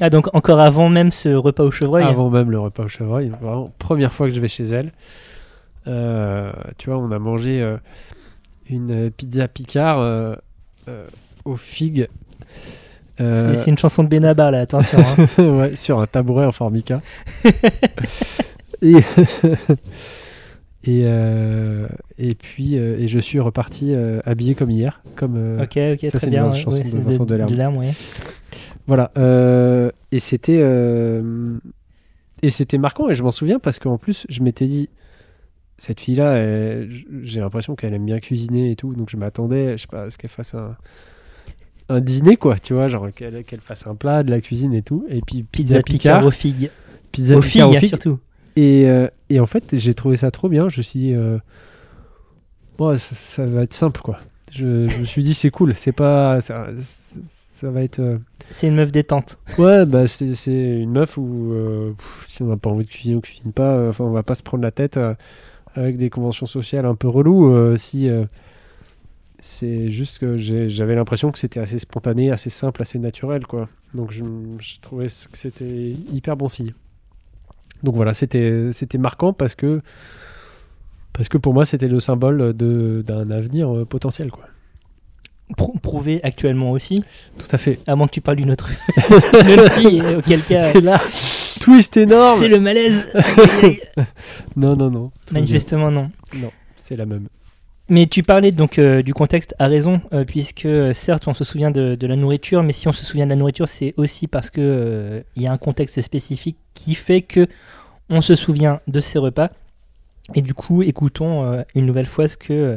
[0.00, 3.30] Ah, donc encore avant même ce repas au chevreuil Avant même le repas au chevreuil.
[3.40, 4.92] Vraiment, première fois que je vais chez elle.
[5.88, 7.76] Euh, tu vois, on a mangé euh,
[8.70, 10.36] une pizza Picard euh,
[11.44, 12.08] aux figues.
[13.18, 14.98] C'est une chanson de Benabar là, attention.
[15.00, 15.26] hein.
[15.42, 17.00] ouais, sur un tabouret en formica.
[18.82, 18.94] et,
[20.84, 21.04] et,
[22.18, 23.92] et puis, et je suis reparti
[24.24, 25.00] habillé comme hier.
[25.16, 26.48] Comme, ok, ok, ça, très c'est une bien.
[26.48, 27.50] ouais, chanson ouais, de Vincent Delerme.
[27.50, 27.92] Delerme, ouais.
[28.88, 29.12] Voilà.
[29.16, 31.56] euh, et c'était euh,
[32.42, 34.88] et c'était marquant et je m'en souviens parce qu'en plus je m'étais dit
[35.76, 36.42] cette fille là
[37.22, 40.10] j'ai l'impression qu'elle aime bien cuisiner et tout donc je m'attendais je sais pas à
[40.10, 40.76] ce qu'elle fasse un
[41.90, 45.06] un dîner quoi tu vois genre qu'elle fasse un plat de la cuisine et tout
[45.08, 46.70] et puis Pizza Picard aux figues.
[47.12, 48.18] pizza Aux Picard figues, surtout.
[48.56, 50.68] Et, euh, et en fait, j'ai trouvé ça trop bien.
[50.68, 51.38] Je me suis dit, euh,
[52.76, 54.18] bon, ça, ça va être simple, quoi.
[54.50, 55.74] Je, je me suis dit, c'est cool.
[55.76, 56.40] C'est pas.
[56.40, 56.66] Ça,
[57.60, 57.98] ça va être.
[58.00, 58.18] euh,
[58.50, 59.38] C'est une meuf détente.
[59.58, 62.90] Ouais, bah c'est c'est une meuf où euh, pff, si on n'a pas envie de
[62.90, 63.74] cuisiner, on cuisine pas.
[63.76, 64.98] euh, Enfin, on va pas se prendre la tête
[65.74, 67.76] avec des conventions sociales un peu reloues.
[67.76, 68.08] si
[69.40, 73.68] c'est juste que j'avais l'impression que c'était assez spontané, assez simple, assez naturel, quoi.
[73.94, 74.24] Donc je,
[74.58, 76.74] je trouvais que c'était hyper bon signe.
[77.84, 79.80] Donc voilà, c'était c'était marquant parce que
[81.12, 84.44] parce que pour moi c'était le symbole de d'un avenir potentiel, quoi.
[85.56, 87.02] Prou- prouvé actuellement aussi.
[87.38, 87.78] Tout à fait.
[87.86, 88.68] À moins que tu parles d'une autre,
[89.78, 90.72] fille, et auquel cas.
[90.74, 91.00] Et là,
[91.60, 92.38] twist énorme.
[92.38, 93.08] C'est le malaise.
[94.56, 95.10] non, non, non.
[95.32, 96.10] Manifestement, non.
[96.36, 96.50] Non,
[96.82, 97.28] c'est la même.
[97.90, 101.42] Mais tu parlais donc euh, du contexte à raison, euh, puisque euh, certes on se
[101.44, 104.26] souvient de, de la nourriture, mais si on se souvient de la nourriture, c'est aussi
[104.26, 107.46] parce que euh, il y a un contexte spécifique qui fait que
[108.10, 109.48] on se souvient de ces repas.
[110.34, 112.76] Et du coup, écoutons euh, une nouvelle fois ce que euh,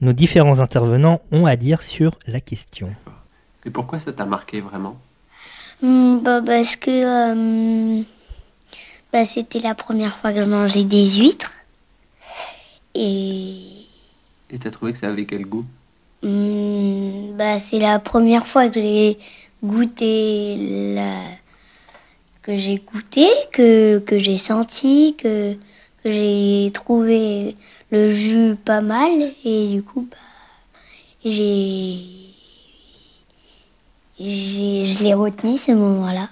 [0.00, 2.94] nos différents intervenants ont à dire sur la question.
[3.64, 4.96] Et pourquoi ça t'a marqué vraiment?
[5.82, 8.02] Hmm, bah, parce que euh,
[9.12, 11.52] bah, c'était la première fois que je mangeais des huîtres.
[12.94, 13.86] Et
[14.50, 15.64] Et t'as trouvé que ça avait quel goût?
[16.22, 19.18] Hmm, bah, c'est la première fois que j'ai
[19.62, 21.20] goûté la...
[22.42, 25.58] que j'ai goûté, que, que j'ai senti, que, que
[26.04, 27.56] j'ai trouvé
[27.90, 29.10] le jus pas mal.
[29.44, 30.16] Et du coup, bah,
[31.24, 31.96] j'ai...
[34.18, 36.28] j'ai- Je l'ai retenu ce moment-là.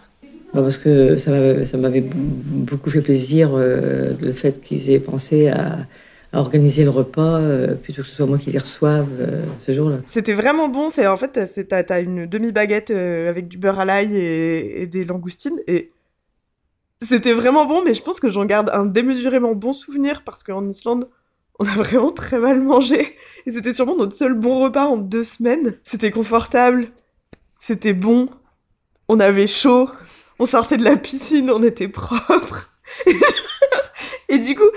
[0.54, 4.90] Bah, parce que ça m'avait- ça m'avait b- beaucoup fait plaisir euh, le fait qu'ils
[4.90, 5.78] aient pensé à,
[6.32, 9.72] à organiser le repas euh, plutôt que ce soit moi qui les reçoive euh, ce
[9.72, 9.96] jour-là.
[10.06, 10.88] C'était vraiment bon.
[10.90, 14.16] C'est en fait, c'est- t'as t'as une demi baguette euh, avec du beurre à l'ail
[14.16, 15.90] et, et des langoustines et
[17.02, 17.82] c'était vraiment bon.
[17.84, 21.06] Mais je pense que j'en garde un démesurément bon souvenir parce qu'en Islande,
[21.58, 25.24] on a vraiment très mal mangé et c'était sûrement notre seul bon repas en deux
[25.24, 25.78] semaines.
[25.82, 26.88] C'était confortable,
[27.60, 28.28] c'était bon,
[29.08, 29.90] on avait chaud,
[30.38, 32.70] on sortait de la piscine, on était propre.
[34.28, 34.68] et du coup,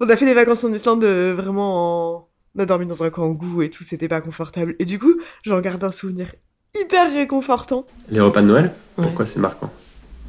[0.00, 2.28] on a fait des vacances en Islande euh, vraiment en...
[2.56, 4.76] On a dormi dans un kangou et tout, c'était pas confortable.
[4.78, 6.32] Et du coup, j'en garde un souvenir
[6.76, 7.84] hyper réconfortant.
[8.08, 9.06] Les repas de Noël Ouais.
[9.06, 9.72] Pourquoi c'est marquant?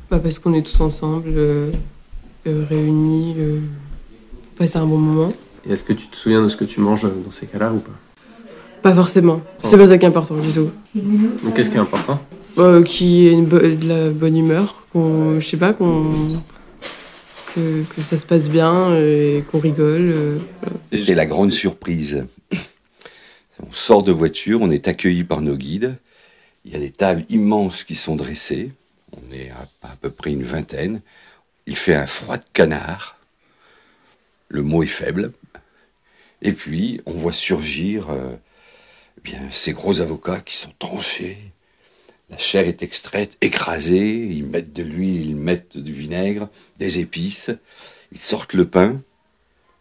[0.10, 1.72] Bah parce qu'on est tous ensemble, euh,
[2.48, 3.60] euh, réunis, euh,
[4.56, 5.34] pour passer un bon moment.
[5.68, 7.80] Et est-ce que tu te souviens de ce que tu manges dans ces cas-là ou
[7.80, 7.92] pas?
[8.84, 9.42] Pas forcément.
[9.64, 10.70] C'est pas ça qui est important du tout.
[10.94, 12.20] Donc qu'est-ce qui est important?
[12.60, 16.40] Euh, qui ait une bo- de la bonne humeur, qu'on, je sais pas, qu'on
[17.56, 19.98] que, que ça se passe bien et qu'on rigole.
[20.02, 20.78] euh, voilà.
[21.08, 22.24] C'est la grande surprise.
[23.62, 25.96] On sort de voiture, on est accueilli par nos guides.
[26.64, 28.72] Il y a des tables immenses qui sont dressées.
[29.18, 31.02] On est à, peu près une vingtaine.
[31.66, 33.18] Il fait un froid de canard.
[34.50, 35.32] Le mot est faible.
[36.42, 38.36] Et puis, on voit surgir euh,
[39.18, 41.38] eh bien, ces gros avocats qui sont tranchés.
[42.30, 44.26] La chair est extraite, écrasée.
[44.26, 47.52] Ils mettent de l'huile, ils mettent du vinaigre, des épices.
[48.12, 49.02] Ils sortent le pain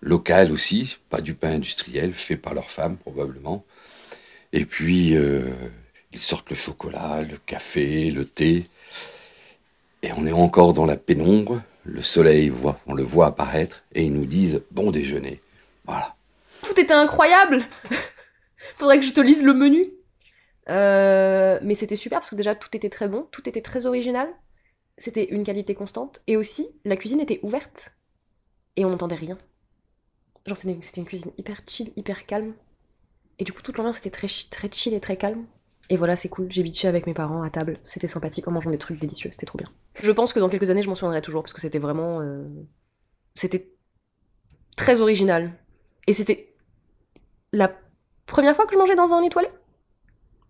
[0.01, 3.65] local aussi, pas du pain industriel, fait par leurs femmes probablement.
[4.53, 5.51] Et puis, euh,
[6.13, 8.67] ils sortent le chocolat, le café, le thé.
[10.05, 11.63] Et on est encore dans la pénombre.
[11.85, 15.41] Le soleil, voit, on le voit apparaître et ils nous disent bon déjeuner.
[15.87, 16.15] Voilà.
[16.63, 17.63] Tout était incroyable.
[18.77, 19.87] Faudrait que je te lise le menu.
[20.69, 24.29] Euh, mais c'était super parce que déjà tout était très bon, tout était très original.
[24.99, 27.95] C'était une qualité constante et aussi la cuisine était ouverte
[28.77, 29.39] et on n'entendait rien.
[30.47, 32.53] Genre c'était une, cuisine hyper chill, hyper calme.
[33.39, 35.47] Et du coup toute l'ambiance était très, très chill et très calme.
[35.91, 36.47] Et voilà, c'est cool.
[36.51, 37.79] J'ai bitché avec mes parents à table.
[37.83, 39.31] C'était sympathique en mangeant des trucs délicieux.
[39.31, 39.69] C'était trop bien.
[40.01, 42.21] Je pense que dans quelques années, je m'en souviendrai toujours parce que c'était vraiment.
[42.21, 42.47] euh,
[43.35, 43.69] C'était
[44.77, 45.53] très original.
[46.07, 46.55] Et c'était
[47.53, 47.71] la
[48.27, 49.49] première fois que je mangeais dans un étoilé.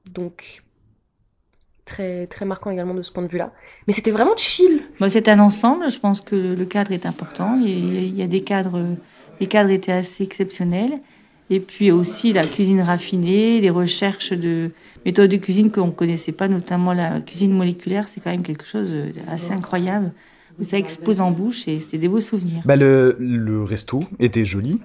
[0.07, 0.63] Donc,
[1.85, 3.53] très, très marquant également de ce point de vue-là.
[3.87, 4.83] Mais c'était vraiment chill.
[5.01, 5.91] Bon, c'est un ensemble.
[5.91, 7.59] Je pense que le cadre est important.
[7.61, 8.97] Il y a des cadres,
[9.41, 11.01] les cadres étaient assez exceptionnels.
[11.51, 14.71] Et puis aussi la cuisine raffinée, les recherches de
[15.05, 18.65] méthodes de cuisine qu'on ne connaissait pas, notamment la cuisine moléculaire, c'est quand même quelque
[18.65, 18.91] chose
[19.27, 20.13] d'assez incroyable.
[20.59, 22.63] Où ça explose en bouche et c'était des beaux souvenirs.
[22.65, 24.81] Bah, le, le resto était joli.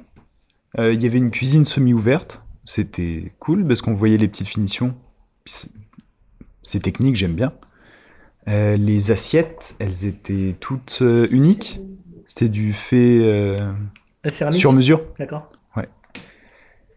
[0.80, 2.44] Euh, Il y avait une cuisine semi-ouverte.
[2.66, 4.96] C'était cool parce qu'on voyait les petites finitions.
[5.46, 5.70] C'est-
[6.64, 7.54] C'est technique, j'aime bien.
[8.48, 11.80] Euh, les assiettes, elles étaient toutes euh, uniques.
[12.26, 13.56] C'était du fait euh,
[14.52, 15.02] sur mesure.
[15.18, 15.50] D'accord.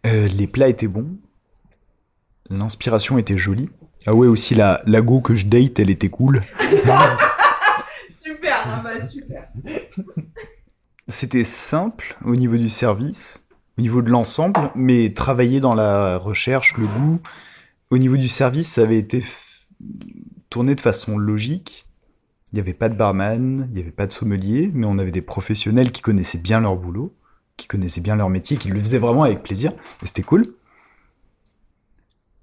[0.07, 1.17] Euh, les plats étaient bons.
[2.51, 3.71] L'inspiration était jolie.
[4.07, 6.43] Ah ouais, aussi la, la go que je date, elle était cool.
[8.21, 9.49] Super, ah bah super.
[11.09, 13.43] c'était simple au niveau du service,
[13.79, 17.21] au niveau de l'ensemble, mais travailler dans la recherche, le goût,
[17.91, 19.65] au niveau du service, ça avait été f-
[20.51, 21.87] tourné de façon logique.
[22.53, 25.11] Il n'y avait pas de barman, il n'y avait pas de sommelier, mais on avait
[25.11, 27.13] des professionnels qui connaissaient bien leur boulot,
[27.57, 30.55] qui connaissaient bien leur métier, qui le faisaient vraiment avec plaisir, et c'était cool.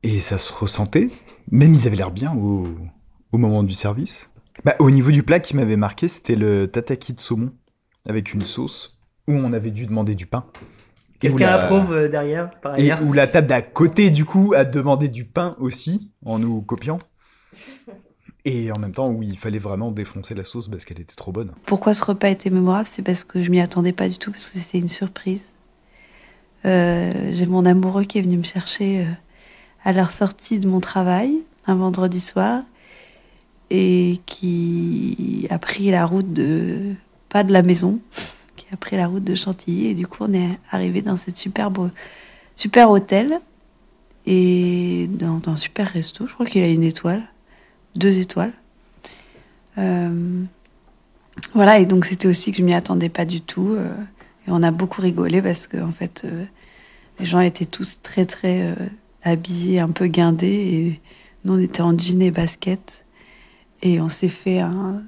[0.03, 1.09] Et ça se ressentait,
[1.51, 2.67] même ils avaient l'air bien au,
[3.31, 4.29] au moment du service.
[4.65, 7.53] Bah, au niveau du plat qui m'avait marqué, c'était le tataki de saumon
[8.07, 10.45] avec une sauce où on avait dû demander du pain.
[11.15, 14.53] Et Quelqu'un approuve euh, derrière, par Et ailleurs où la table d'à côté, du coup,
[14.55, 16.99] a demandé du pain aussi, en nous copiant.
[18.45, 21.31] Et en même temps, où il fallait vraiment défoncer la sauce parce qu'elle était trop
[21.31, 21.51] bonne.
[21.65, 22.87] Pourquoi ce repas était mémorable?
[22.87, 25.43] C'est parce que je m'y attendais pas du tout, parce que c'était une surprise.
[26.65, 29.11] Euh, J'ai mon amoureux qui est venu me chercher euh,
[29.83, 31.33] à la sortie de mon travail,
[31.67, 32.63] un vendredi soir,
[33.69, 36.93] et qui a pris la route de.
[37.27, 37.99] pas de la maison,
[38.55, 41.37] qui a pris la route de Chantilly, et du coup, on est arrivé dans cette
[41.37, 41.91] superbe,
[42.55, 43.41] super hôtel,
[44.25, 47.23] et dans un super resto, je crois qu'il a une étoile,
[47.95, 48.53] deux étoiles.
[49.77, 50.43] Euh,
[51.53, 53.73] voilà, et donc c'était aussi que je m'y attendais pas du tout.
[53.77, 53.91] euh,
[54.47, 56.45] et on a beaucoup rigolé parce que, en fait, euh,
[57.19, 58.75] les gens étaient tous très, très
[59.23, 60.47] habillés, un peu guindés.
[60.47, 61.01] Et
[61.43, 63.05] nous, on était en jean et basket.
[63.81, 65.03] Et on s'est fait un.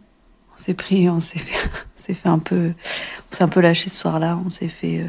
[0.54, 2.74] On s'est pris, on s'est fait, s'est fait un peu.
[3.32, 4.39] On s'est un peu lâché ce soir-là.
[4.46, 5.06] On s'est fait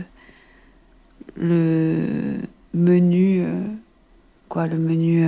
[1.36, 2.38] le
[2.72, 3.44] menu.
[4.48, 5.26] quoi, le menu.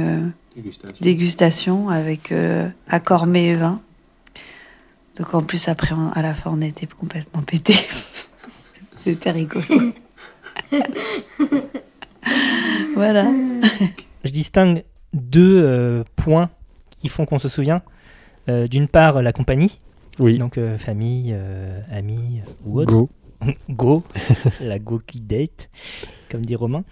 [0.57, 1.03] Dégustation.
[1.03, 3.81] dégustation avec euh, accord mets et vin.
[5.17, 7.75] Donc en plus après on- à la fin on était complètement pété.
[9.01, 9.65] C'était rigolo.
[12.95, 13.27] voilà.
[14.25, 16.51] Je distingue deux euh, points
[16.91, 17.83] qui font qu'on se souvient.
[18.49, 19.81] Euh, D'une part, la compagnie.
[20.19, 20.39] Oui.
[20.39, 22.91] Donc euh, famille, euh, amis ou autre.
[22.93, 23.11] Go.
[23.71, 24.03] Go.
[24.61, 25.69] la Go qui date,
[26.31, 26.85] comme dit Romain.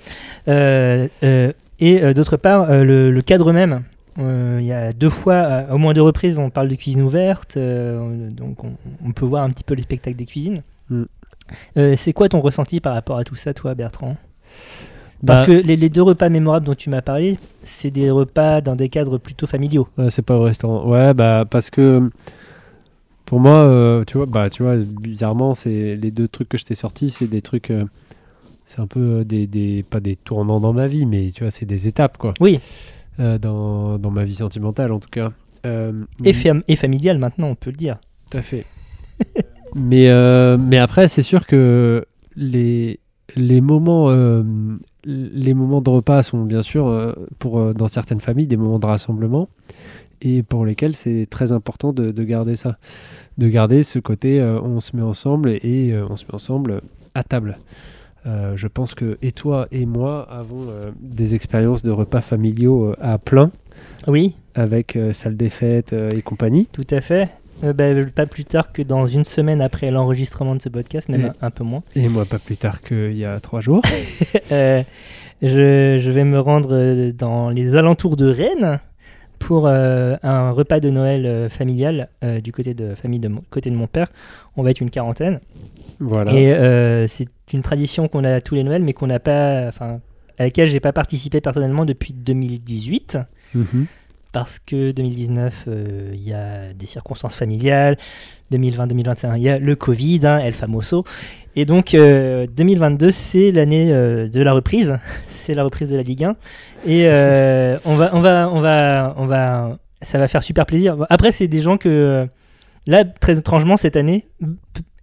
[1.84, 3.82] Et euh, d'autre part, euh, le, le cadre même.
[4.18, 7.58] Euh, Il y a deux fois, au moins deux reprises, on parle de cuisine ouverte.
[7.58, 10.62] donc on, on peut voir un petit peu les spectacles des cuisines.
[10.90, 11.02] Mm.
[11.96, 14.16] C'est quoi ton ressenti par rapport à tout ça, toi, Bertrand?
[15.26, 18.60] Parce Bah- que les, les deux repas mémorables dont tu m'as parlé, c'est des repas
[18.60, 19.88] dans des cadres plutôt familiaux.
[19.98, 20.86] Ouais, c'est pas au restaurant.
[20.88, 22.10] Ouais, bah parce que
[23.24, 26.64] pour moi, euh, tu vois, bah tu vois, bizarrement, c'est les deux trucs que je
[26.64, 27.84] t'ai sortis, c'est des trucs, euh,
[28.64, 31.50] c'est un peu euh, des, des, pas des tournants dans ma vie, mais tu vois,
[31.50, 32.34] c'est des étapes quoi.
[32.40, 32.60] Oui.
[33.20, 35.32] Euh, dans, dans ma vie sentimentale en tout cas.
[35.66, 35.92] Euh,
[36.24, 37.98] Et, fam- et familial maintenant, on peut le dire.
[38.30, 38.64] Tout à fait.
[39.74, 42.04] mais, euh, mais après, c'est sûr que
[42.36, 42.98] les,
[43.36, 44.10] les, moments,
[45.04, 49.48] les moments de repas sont bien sûr, pour, dans certaines familles, des moments de rassemblement
[50.22, 52.78] et pour lesquels c'est très important de, de garder ça.
[53.38, 56.80] De garder ce côté on se met ensemble et on se met ensemble
[57.14, 57.58] à table.
[58.26, 62.90] Euh, je pense que et toi et moi avons euh, des expériences de repas familiaux
[62.90, 63.50] euh, à plein.
[64.06, 64.36] Oui.
[64.54, 66.68] Avec euh, salle des fêtes et compagnie.
[66.72, 67.28] Tout à fait.
[67.62, 71.44] Bah, pas plus tard que dans une semaine après l'enregistrement de ce podcast, même Et-
[71.44, 71.82] un, un peu moins.
[71.94, 73.82] Et moi, pas plus tard qu'il y a trois jours.
[75.44, 78.78] Je, je vais me rendre dans les alentours de Rennes
[79.42, 83.42] pour euh, un repas de Noël euh, familial euh, du côté de famille de mon,
[83.50, 84.06] côté de mon père.
[84.56, 85.40] On va être une quarantaine.
[85.98, 86.32] Voilà.
[86.32, 90.00] Et c'est une tradition qu'on a tous les Noëls, mais qu'on n'a pas, enfin,
[90.38, 93.18] à laquelle j'ai pas participé personnellement depuis 2018
[93.54, 93.86] Mhm.
[94.32, 97.96] Parce que 2019, euh, il y a des circonstances familiales.
[98.52, 101.04] 2020-2021, il y a le Covid, hein, El Famoso.
[101.56, 104.98] Et donc, euh, 2022, c'est l'année euh, de la reprise.
[105.26, 106.36] c'est la reprise de la Ligue 1.
[106.86, 110.96] Et euh, on va, on va, on va, on va, ça va faire super plaisir.
[111.10, 112.26] Après, c'est des gens que, euh,
[112.86, 114.26] là, très étrangement, cette année,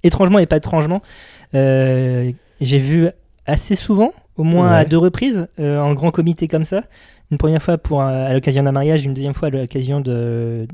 [0.04, 1.02] étrangement et pas étrangement,
[1.56, 3.10] euh, j'ai vu
[3.46, 6.84] assez souvent, au moins à deux reprises, euh, en grand comité comme ça.
[7.32, 10.68] Une première fois pour à l'occasion d'un mariage, une deuxième fois à l'occasion de,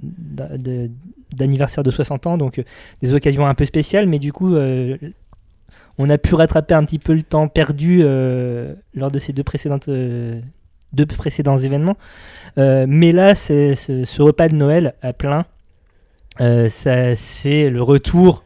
[1.35, 2.63] d'anniversaire de 60 ans, donc euh,
[3.01, 4.97] des occasions un peu spéciales, mais du coup, euh,
[5.97, 9.43] on a pu rattraper un petit peu le temps perdu euh, lors de ces deux
[9.43, 11.97] précédentes, deux précédents événements.
[12.57, 15.45] Mais là, ce, repas de Noël à plein,
[16.37, 18.43] ça, c'est le retour,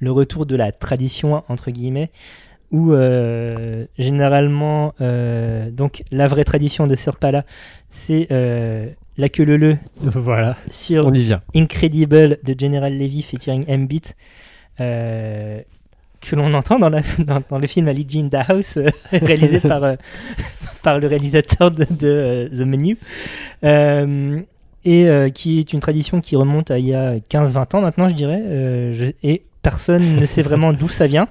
[0.00, 2.10] le retour de la tradition entre guillemets,
[2.76, 7.44] où euh, généralement, euh, donc la vraie tradition de ce repas-là,
[7.88, 9.76] c'est euh, la queue le le.
[10.02, 10.56] Voilà.
[10.68, 11.40] Sur On y vient.
[11.54, 14.14] Incredible de General Levy featuring M-Beat.
[14.78, 18.78] que l'on entend dans, la, dans, dans le film Ali in the House,
[19.12, 19.82] réalisé par,
[20.82, 22.98] par le réalisateur de, de, The Menu.
[24.84, 28.14] Et qui est une tradition qui remonte à il y a 15-20 ans maintenant, je
[28.14, 28.42] dirais.
[28.92, 31.26] Je- et personne ne sait vraiment d'où ça vient.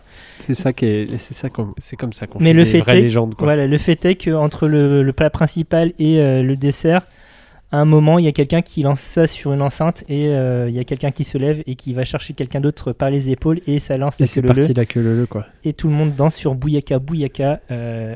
[0.46, 2.80] C'est ça qui est, c'est ça comme, c'est comme ça qu'on fait le des fait
[2.80, 3.36] vraies est, légendes.
[3.36, 3.46] Quoi.
[3.48, 7.02] voilà, le fait est que entre le, le plat principal et euh, le dessert,
[7.72, 10.70] à un moment, il y a quelqu'un qui lance ça sur une enceinte et euh,
[10.70, 13.30] il y a quelqu'un qui se lève et qui va chercher quelqu'un d'autre par les
[13.32, 15.46] épaules et ça lance Et la queue leu parti la queue leu quoi.
[15.64, 17.60] Et tout le monde danse sur Bouyaka Bouyaka.
[17.72, 18.16] euh,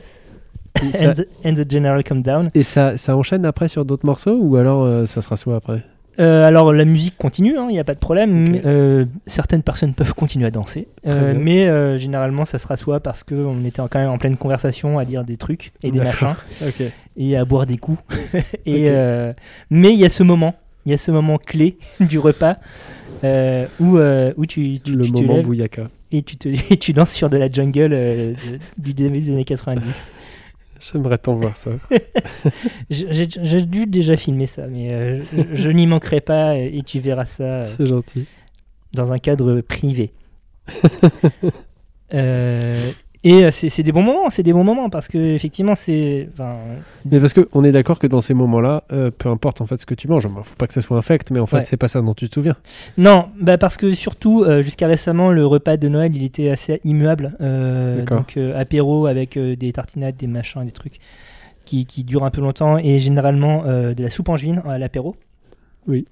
[0.94, 2.50] ça- and, the, and the General Come Down.
[2.54, 5.84] Et ça, ça enchaîne après sur d'autres morceaux ou alors ça sera soit après?
[6.20, 8.60] Euh, alors la musique continue, il n'y a pas de problème.
[8.66, 13.64] Euh, certaines personnes peuvent continuer à danser, Euh, mais généralement ça sera soit parce qu'on
[13.64, 16.36] était quand même en pleine conversation à dire des trucs et des machins
[17.18, 18.00] et à boire des coups.
[18.66, 18.90] et,
[19.70, 20.56] mais il y a ce moment,
[20.86, 22.56] il y a ce moment clé du repas
[23.24, 25.90] où, où tu, tu, Le tu te moment lèves Bouyaka.
[26.12, 28.36] et tu, te, et tu danses sur de la jungle
[28.78, 30.12] du début des années 90.
[30.80, 31.72] J'aimerais tant voir ça.
[32.90, 37.00] J'ai dû déjà filmer ça, mais euh, je, je n'y manquerai pas et et tu
[37.00, 37.44] verras ça.
[37.44, 38.26] euh, C'est gentil.
[38.94, 40.14] Dans un cadre privé.
[42.12, 42.92] Euh,
[43.24, 46.30] et euh, c'est des bons moments, c'est des bons moments parce que effectivement c'est.
[47.06, 49.86] Mais parce qu'on est d'accord que dans ces moments-là, euh, peu importe en fait ce
[49.86, 51.66] que tu manges, bon, faut pas que ça soit infect, mais en fait Ouais.
[51.66, 52.56] c'est pas ça dont tu te souviens.
[52.98, 56.80] Non, bah parce que surtout euh, jusqu'à récemment le repas de Noël il était assez
[56.86, 57.36] immuable.
[57.42, 61.00] euh, donc apéro avec des tartinades, des machins, des trucs
[61.66, 65.16] qui, qui durent un peu longtemps et généralement de la soupe angevine à l'apéro.
[65.88, 66.06] Oui.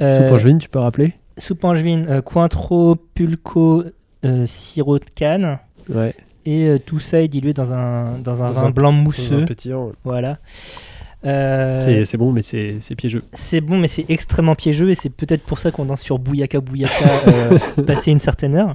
[0.00, 1.14] Soupe angevine, tu peux rappeler?
[1.38, 3.82] Soupe angevine, Cointreau, Pulco,
[4.46, 5.58] sirop de canne.
[5.88, 6.14] Ouais.
[6.44, 9.46] Et euh, tout ça est dilué dans un, dans un Dans vin un- blanc mousseux.
[9.46, 9.92] pétillant, ouais.
[10.04, 10.38] Voilà.
[11.24, 13.22] Euh, C'est bon, mais c'est piégeux.
[13.32, 16.60] c'est bon, mais c'est extrêmement piégeux et c'est peut-être pour ça qu'on danse sur Bouyaka
[16.60, 16.94] Bouyaka
[17.28, 18.74] euh, passé une certaine heure.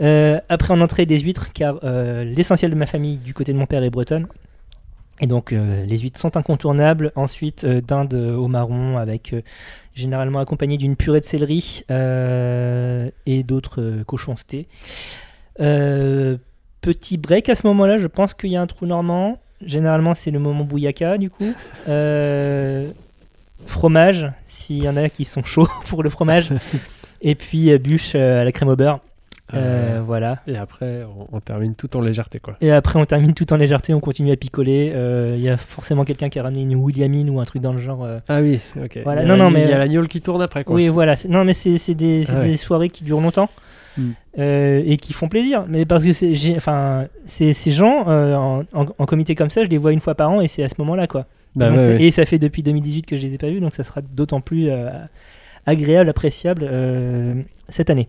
[0.00, 3.58] Euh, après, en entrée, des huîtres, car euh, l'essentiel de ma famille du côté de
[3.58, 4.26] mon père est bretonne.
[5.20, 7.12] Et donc, les huîtres sont incontournables.
[7.14, 9.34] Ensuite, dinde au marron, avec
[9.94, 14.66] généralement accompagné d'une purée de céleri et d'autres euh, cochoncetés.
[15.60, 16.38] Euh,
[16.80, 19.38] petit break à ce moment-là, je pense qu'il y a un trou normand.
[19.64, 21.52] Généralement, c'est le moment Bouyaka, du coup.
[21.88, 22.90] Euh,
[23.66, 26.50] fromage, s'il y en a qui sont chauds pour le fromage.
[27.22, 29.00] et puis, euh, bûche euh, à la crème au beurre.
[29.52, 30.38] Euh, voilà.
[30.46, 32.56] Et après, on, on termine tout en légèreté quoi.
[32.60, 34.92] Et après, on termine tout en légèreté, on continue à picoler.
[35.36, 37.80] Il y a forcément quelqu'un qui a ramené une Williamine ou un truc dans le
[37.80, 38.06] genre.
[38.28, 39.00] Ah oui, ok.
[39.02, 39.22] Voilà.
[39.22, 40.76] Il y a Non, non, mais il y a l'agneau qui tourne après quoi.
[40.76, 41.16] Oui, voilà.
[41.28, 42.56] Non, mais c'est des, Ah ouais.
[42.56, 43.50] soirées qui durent longtemps
[43.98, 44.10] Hmm.
[44.38, 45.64] euh, et qui font plaisir.
[45.68, 49.68] Mais parce que c'est, enfin, ces gens euh, en, en- en comité comme ça, je
[49.68, 51.26] les vois une fois par an et c'est à ce moment-là, quoi.
[51.56, 52.02] Bah Donc, ouais, ouais.
[52.04, 54.40] Et ça fait depuis 2018 que je les ai pas vus, donc ça sera d'autant
[54.40, 54.88] plus euh,
[55.66, 56.70] agréable, appréciable
[57.68, 58.08] cette année.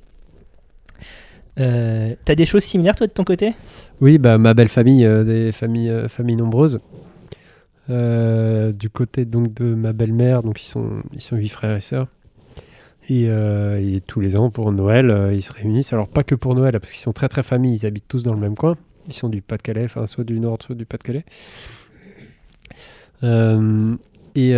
[1.55, 3.53] T'as des choses similaires toi de ton côté?
[3.99, 6.79] Oui, bah, ma belle famille, des familles, familles nombreuses.
[7.89, 12.07] Du côté donc de ma belle-mère, donc ils sont, ils sont huit frères et sœurs.
[13.09, 15.93] Et, euh, et tous les ans pour Noël, euh, ils se réunissent.
[15.93, 18.33] Alors pas que pour Noël, parce qu'ils sont très très familles, ils habitent tous dans
[18.33, 18.75] le même coin.
[19.07, 21.25] Ils sont du Pas-de-Calais, soit du Nord, soit du Pas-de-Calais.
[23.23, 23.95] Euh,
[24.35, 24.53] et,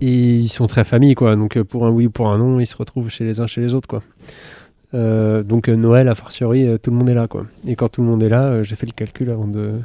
[0.00, 1.36] ils sont très familles, quoi.
[1.36, 3.60] Donc pour un oui ou pour un non, ils se retrouvent chez les uns chez
[3.60, 4.02] les autres, quoi.
[4.92, 7.46] Donc Noël, a fortiori, tout le monde est là, quoi.
[7.66, 9.80] Et quand tout le monde est là, j'ai fait le calcul avant de,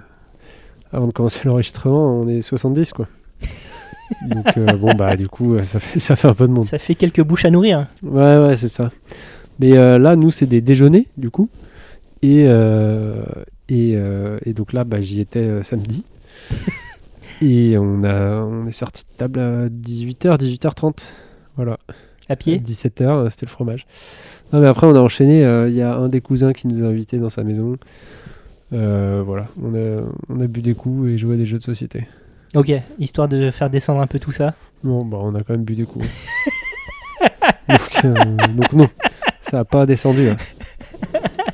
[0.91, 3.07] avant de commencer l'enregistrement, on est 70, quoi.
[4.28, 6.66] Donc euh, bon, bah du coup, euh, ça fait, ça fait un peu de monde.
[6.66, 7.88] Ça fait quelques bouches à nourrir.
[8.03, 8.89] Ouais, ouais, c'est ça.
[9.60, 11.49] Mais euh, là, nous, c'est des déjeuners, du coup.
[12.22, 13.24] Et, euh,
[13.70, 13.95] et,
[14.45, 16.03] et donc là, bah, j'y étais samedi.
[17.41, 21.12] et on, a, on est sorti de table à 18h, 18h30.
[21.55, 21.78] Voilà.
[22.30, 23.88] À pied 17h, c'était le fromage.
[24.51, 25.41] Non, mais après, on a enchaîné.
[25.68, 27.78] Il y a un des cousins qui nous a invités dans sa maison.
[28.72, 29.47] Voilà.
[29.62, 32.05] On a, on a bu des coups et joué à des jeux de société.
[32.55, 34.55] Ok, histoire de faire descendre un peu tout ça.
[34.83, 36.07] Bon, bah, on a quand même bu des coups.
[37.69, 38.13] donc, euh,
[38.55, 38.87] donc non,
[39.41, 40.29] ça n'a pas descendu.
[40.29, 40.37] hein.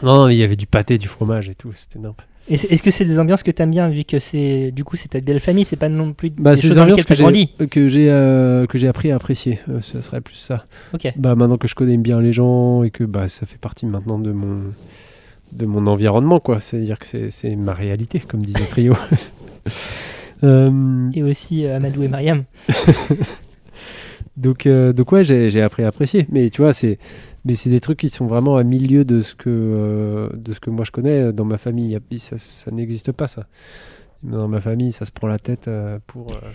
[0.03, 1.99] Non, mais il y avait du pâté, du fromage et tout, c'était
[2.47, 5.07] c'est- Est-ce que c'est des ambiances que t'aimes bien vu que c'est du coup c'est
[5.09, 7.33] ta belle famille, c'est pas non plus Bah, des choses des dans ambiances lesquelles que
[7.33, 9.59] j'ai que j'ai euh, que j'ai appris à apprécier.
[9.69, 10.65] Euh, ce serait plus ça.
[10.93, 11.11] Ok.
[11.17, 14.19] Bah maintenant que je connais bien les gens et que bah ça fait partie maintenant
[14.19, 14.59] de mon
[15.53, 16.59] de mon environnement quoi.
[16.59, 18.93] C'est-à-dire que c'est c'est ma réalité comme disait Trio.
[20.45, 22.43] Euh, Et aussi euh, Amadou et Mariam.
[24.37, 26.27] donc euh, donc ouais j'ai appris à apprécier.
[26.31, 26.97] Mais tu vois c'est
[27.45, 30.59] mais c'est des trucs qui sont vraiment à milieu de ce que euh, de ce
[30.59, 31.99] que moi je connais dans ma famille.
[32.17, 33.45] Ça, ça n'existe pas ça.
[34.23, 36.47] Dans ma famille, ça se prend la tête euh, pour euh,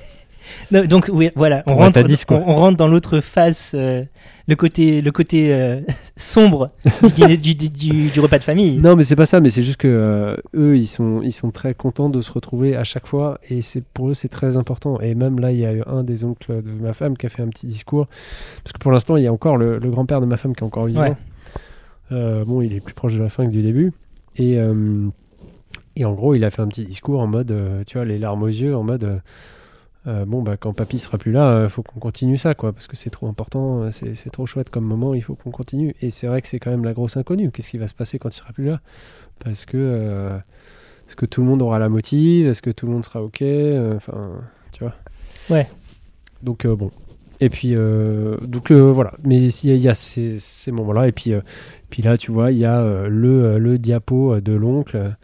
[0.71, 2.39] Non, donc oui, voilà, on rentre, être à 10, quoi.
[2.47, 4.05] on, on rentre dans l'autre face, euh,
[4.49, 5.81] le côté, le côté euh,
[6.17, 6.71] sombre
[7.03, 8.79] du, dîner- du, du- du- du repas de famille.
[8.79, 11.51] Non, mais c'est pas ça, mais c'est juste que euh, eux, ils sont, ils sont
[11.51, 15.01] très contents de se retrouver à chaque fois, et c'est pour eux, c'est très important.
[15.01, 17.29] Et même là, il y a eu un des oncles de ma femme qui a
[17.29, 18.07] fait un petit discours,
[18.65, 20.61] parce que pour l'instant, il y a encore le, le grand-père de ma femme qui
[20.63, 21.03] est encore vivant.
[21.03, 21.15] Ouais.
[22.47, 23.93] Bon, il est plus proche de la fin que du début,
[24.37, 24.59] et,
[25.97, 27.55] et en gros, il a fait un petit discours en mode,
[27.87, 29.21] tu vois, les larmes aux yeux, en mode.
[30.07, 32.73] Euh, euh, bon bah quand papy sera plus là, il faut qu'on continue ça quoi,
[32.73, 35.51] parce que c'est trop important, euh, c'est c'est trop chouette comme moment, il faut qu'on
[35.51, 35.95] continue.
[36.03, 37.51] Et c'est vrai que c'est quand même la grosse inconnue.
[37.51, 38.81] Qu'est-ce qui va se passer quand il sera plus là?
[39.45, 40.37] Parce que euh,
[41.07, 42.47] est-ce que tout le monde aura la motive?
[42.49, 43.43] Est-ce que tout le monde sera ok?
[43.43, 44.31] Euh, Enfin,
[44.73, 44.95] tu vois?
[45.51, 45.69] Ouais.
[46.43, 46.91] Donc euh, bon.
[47.41, 49.13] Et puis euh, donc euh, voilà.
[49.25, 51.09] Mais il y y a ces, ces moments-là.
[51.09, 51.41] Et puis euh,
[51.91, 55.15] puis là, tu vois, il y a euh, le le diapo de l'oncle.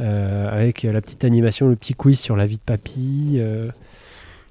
[0.00, 3.40] euh, avec la petite animation, le petit quiz sur la vie de papy.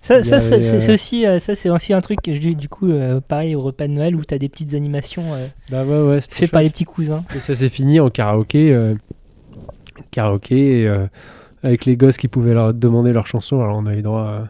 [0.09, 2.21] Euh, Ça, ça, ça, avait, c'est euh, c'est aussi, euh, ça, c'est aussi un truc
[2.23, 4.49] que je dis du coup, euh, pareil au repas de Noël où tu as des
[4.49, 7.23] petites animations euh, Bah ouais, ouais, faites par les petits cousins.
[7.35, 8.71] Et ça s'est fini en karaoké.
[8.73, 8.95] euh,
[10.11, 11.05] karaoké, euh,
[11.63, 13.61] avec les gosses qui pouvaient leur demander leurs chansons.
[13.61, 14.49] Alors on a eu droit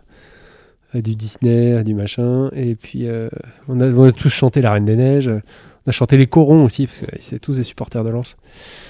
[0.94, 2.50] à, à du Disney, à du machin.
[2.56, 3.30] Et puis euh,
[3.68, 5.30] on, a, on a tous chanté La Reine des Neiges.
[5.86, 8.38] On a chanté les corons aussi, parce que c'est tous des supporters de Lens.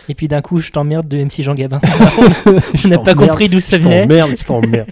[0.09, 1.79] Et puis d'un coup, je t'emmerde de MC Jean Gabin.
[2.73, 4.01] Je on n'a pas compris d'où ça je venait.
[4.01, 4.89] t'emmerde, je t'emmerde.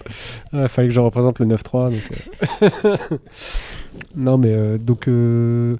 [0.54, 1.90] Il fallait que je représente le 9-3.
[1.90, 2.96] donc, euh.
[4.16, 5.76] non, mais euh, donc, euh,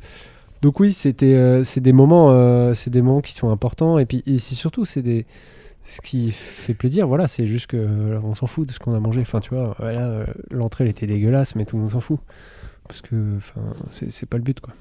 [0.60, 3.98] donc oui, c'était, c'est des moments, c'est des moments qui sont importants.
[3.98, 5.24] Et puis, et surtout, c'est des,
[5.86, 7.08] ce qui fait plaisir.
[7.08, 9.22] Voilà, c'est juste que on s'en fout de ce qu'on a mangé.
[9.22, 12.18] Enfin, tu vois, voilà, l'entrée elle était dégueulasse, mais tout le monde s'en fout
[12.90, 13.60] parce que, enfin,
[13.90, 14.74] c'est, c'est pas le but, quoi.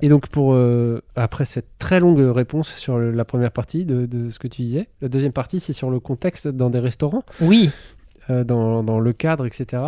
[0.00, 4.06] Et donc, pour, euh, après cette très longue réponse sur le- la première partie de,
[4.06, 7.24] de ce que tu disais, la deuxième partie, c'est sur le contexte dans des restaurants.
[7.40, 7.70] Oui.
[8.30, 9.82] Euh, dans, dans le cadre, etc.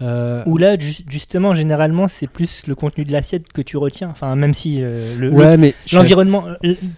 [0.00, 4.10] Euh, Où là, ju- justement, généralement, c'est plus le contenu de l'assiette que tu retiens.
[4.10, 6.44] Enfin, même si euh, le- Ouais, le- mais je- l'environnement,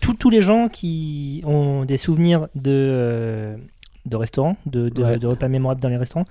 [0.01, 3.55] tous- tous les gens qui ont des souvenirs de,
[4.07, 5.19] de restaurants, de, de, Ouais.
[5.19, 6.27] de repas mémorables dans les restaurants,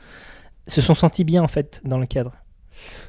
[0.68, 2.34] se sont sentis bien en fait dans le cadre.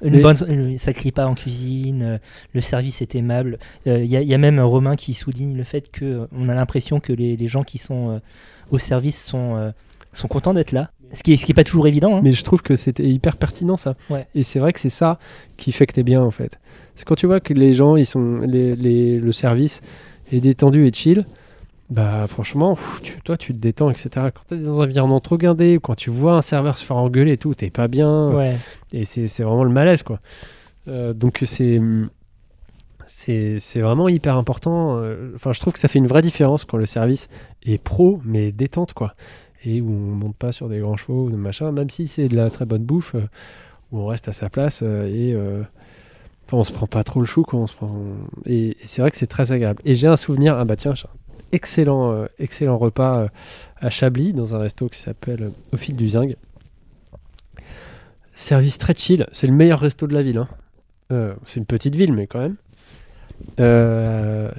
[0.03, 2.19] Une bonne, euh, ça crie pas en cuisine, euh,
[2.55, 3.59] le service est aimable.
[3.87, 6.55] Il y, a- y a même Romain qui souligne le fait que euh, on a
[6.55, 8.19] l'impression que les, les gens qui sont euh,
[8.71, 9.71] au service sont, euh,
[10.13, 10.91] sont contents d'être là.
[11.13, 12.17] Ce qui est, ce qui est pas toujours évident.
[12.17, 12.21] hein.
[12.23, 13.97] Mais je trouve que c'était hyper pertinent ça.
[14.11, 14.27] Ouais.
[14.35, 15.19] Et c'est vrai que c'est ça
[15.57, 16.61] qui fait que t'es bien en fait.
[16.95, 19.81] C'est quand tu vois que les gens, ils sont, les, les- le service
[20.33, 21.25] est détendu et chill.
[21.91, 24.09] Bah franchement, pff, tu, toi tu te détends, etc.
[24.15, 26.97] Quand t'es dans un environnement trop guindé, ou quand tu vois un serveur se faire
[26.97, 28.23] engueuler et tout, t'es pas bien.
[28.33, 28.57] Ouais.
[28.93, 30.21] Et c'est vraiment le malaise quoi.
[30.87, 31.81] Euh, donc c'est
[33.81, 34.99] vraiment hyper important.
[34.99, 37.29] euh, Enfin, je trouve que ça fait une vraie différence quand le service
[37.65, 39.15] est pro mais détente quoi.
[39.65, 42.29] Et où on monte pas sur des grands chevaux ou de machin, même si c'est
[42.29, 43.27] de la très bonne bouffe, euh,
[43.91, 45.63] où on reste à sa place et euh,
[46.47, 47.59] enfin, on se prend pas trop le chou quoi.
[47.59, 47.91] On se prend...
[48.47, 49.83] Et, et c'est vrai que c'est très agréable.
[49.85, 50.95] Et j'ai un souvenir, ah bah tiens,
[51.53, 53.29] excellent, euh, excellent repas euh,
[53.81, 56.37] à Chablis dans un resto qui s'appelle euh, Au fil du Zinc.
[58.35, 60.39] Service très chill, c'est le meilleur resto de la ville.
[60.39, 60.49] hein.
[61.45, 62.57] C'est une petite ville, mais quand même.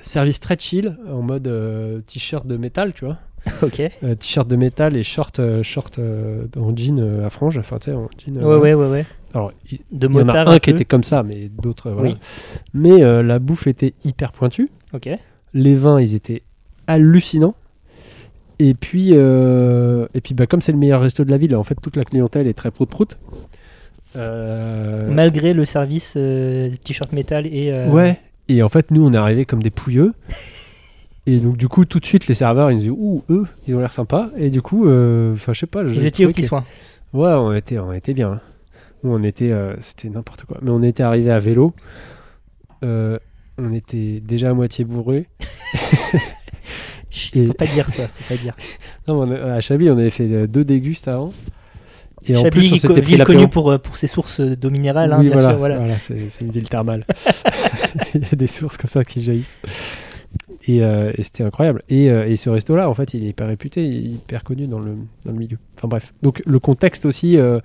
[0.02, 3.18] Service très chill, en mode t-shirt de métal, tu vois.
[3.64, 3.80] Ok.
[3.80, 7.86] Euh, t-shirt de métal et short, euh, short euh, en jean à franges, enfin tu
[7.86, 8.38] sais, en jean.
[8.38, 9.06] Ouais, ouais, ouais, ouais.
[9.34, 11.90] Alors, il De il y en a un un qui était comme ça, mais d'autres,
[11.92, 12.10] voilà.
[12.10, 12.18] Oui.
[12.74, 14.70] Mais la bouffe était hyper pointue.
[14.94, 15.10] Ok.
[15.54, 16.44] Les vins, ils étaient
[16.92, 17.56] hallucinants.
[18.60, 21.64] Et puis, euh, et puis bah, comme c'est le meilleur resto de la ville, en
[21.64, 23.18] fait, toute la clientèle est très prout-prout.
[24.16, 27.72] Euh, Malgré le service euh, t-shirt métal et.
[27.90, 28.20] Ouais.
[28.50, 30.14] Et en fait, nous, on est arrivés comme des pouilleux.
[31.26, 33.76] Et donc, du coup, tout de suite, les serveurs, ils nous disent Ouh, eux, ils
[33.76, 34.30] ont l'air sympas.
[34.38, 35.84] Et du coup, enfin, je sais pas.
[35.84, 36.66] Vous étiez petits que- soins.
[37.14, 38.34] Ouais, on était, on était bien.
[38.34, 38.42] hein.
[39.04, 39.52] Nous, on était.
[39.80, 40.58] C'était n'importe quoi.
[40.62, 41.74] Mais on était arrivés à vélo.
[42.84, 45.28] On était déjà à moitié bourrés.
[47.12, 48.56] Faut pas dire ça, faut pas dire.
[49.08, 51.32] Non, mais on a- à Chablis, on avait fait euh, deux dégustes avant.
[52.28, 54.70] Et en Chablis, plus, on s'était pris ville connue pour, euh, pour ses sources d'eau
[54.70, 55.58] minérale, hein, oui, bien voilà, sûr.
[55.58, 55.78] Voilà.
[55.78, 57.06] voilà, c'est c'est une ville thermale.
[58.14, 59.58] Il y a des sources comme ça qui jaillissent.
[60.68, 61.82] Et, euh, et c'était incroyable.
[61.90, 64.68] Et, euh, et ce resto-là, en fait, il est hyper réputé, il est hyper connu
[64.68, 64.92] dans le,
[65.26, 65.58] dans le milieu.
[65.76, 66.14] Enfin bref.
[66.22, 67.60] Donc le contexte aussi, euh,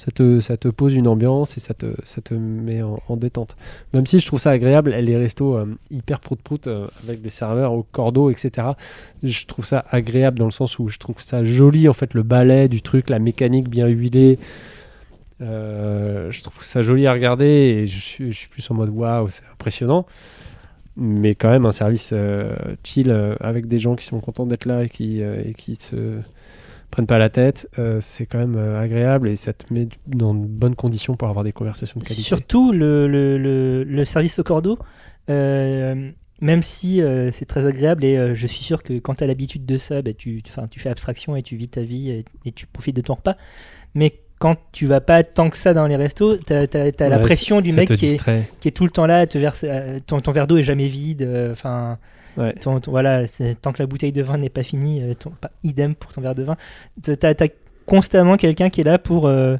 [0.00, 3.56] ça, te, pose une ambiance et ça te, met en, en détente.
[3.92, 7.74] Même si je trouve ça agréable, les restos euh, hyper prout-prout euh, avec des serveurs
[7.74, 8.68] au cordeau, etc.
[9.22, 12.22] Je trouve ça agréable dans le sens où je trouve ça joli, en fait, le
[12.22, 14.38] balai du truc, la mécanique bien huilée.
[15.42, 19.44] Euh, je trouve ça joli à regarder et je suis, plus en mode waouh, c'est
[19.52, 20.06] impressionnant.
[20.96, 24.84] Mais quand même, un service euh, chill avec des gens qui sont contents d'être là
[24.84, 26.20] et qui se.
[26.90, 30.34] Prennent pas la tête, euh, c'est quand même euh, agréable et ça te met dans
[30.34, 32.22] de bonnes conditions pour avoir des conversations de qualité.
[32.22, 34.78] Surtout le, service au cordeau,
[35.28, 36.10] euh,
[36.40, 39.78] même si c'est très agréable et je suis sûr que quand tu as l'habitude de
[39.78, 42.96] ça, bah, tu, tu fais abstraction et tu vis ta vie et, et tu profites
[42.96, 43.36] de ton repas.
[43.94, 46.66] Mais quand tu vas pas tant que ça dans les restos, tu as,
[47.08, 48.42] la Ouais, pression du mec qui est, distrait.
[48.58, 50.62] qui est tout le temps là, à te verse, à- ton, ton verre d'eau est
[50.64, 51.22] jamais vide.
[51.22, 51.98] euh, Enfin,
[52.36, 52.54] Ouais.
[52.60, 53.22] ton- ton- voilà,
[53.60, 56.20] tant que la bouteille de vin n'est pas finie, euh, ton- pas idem pour ton
[56.22, 56.56] verre de vin.
[57.04, 57.34] Tu as,
[57.86, 59.56] constamment quelqu'un qui est là pour, euh,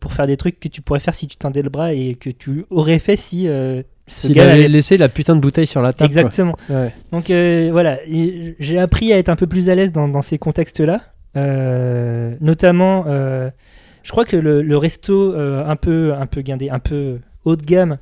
[0.00, 2.30] pour faire des trucs que tu pourrais faire si tu tendais le bras et que
[2.30, 5.92] tu aurais fait si euh, S'il avait avait- laissé la putain de bouteille sur la
[5.92, 6.06] table.
[6.06, 6.56] Exactement.
[6.68, 6.90] Ouais.
[7.12, 10.36] Donc euh, voilà, j'ai appris à être un peu plus à l'aise dans, dans ces
[10.38, 11.02] contextes-là.
[11.36, 13.50] Euh, notamment, euh,
[14.02, 17.56] je crois que le, le resto euh, un peu un peu guindé, un peu haut
[17.56, 17.98] de gamme,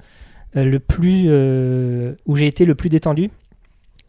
[0.56, 3.30] euh, le plus euh, où j'ai été le plus détendu,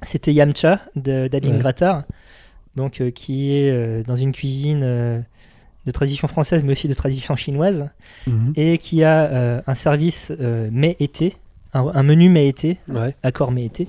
[0.04, 1.60] c'était Yamcha d'Aline Ouais.
[1.60, 2.04] Grattard,
[2.76, 4.80] donc qui est dans une cuisine
[5.86, 7.90] de tradition française, mais aussi de tradition chinoise,
[8.28, 8.54] Mhm.
[8.56, 11.36] et qui a un service euh, mai-été,
[11.74, 13.16] un, un menu mai-été, Ouais.
[13.24, 13.88] accord mai-été,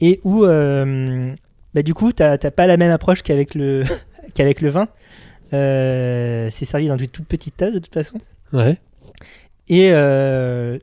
[0.00, 3.84] et où bah, du coup, tu n'as pas la même approche qu'avec le,
[4.34, 4.88] qu'avec le vin.
[5.52, 8.18] Euh, c'est servi dans une toute petite tasse de toute façon.
[8.52, 8.78] Ouais.
[9.68, 10.78] Et euh,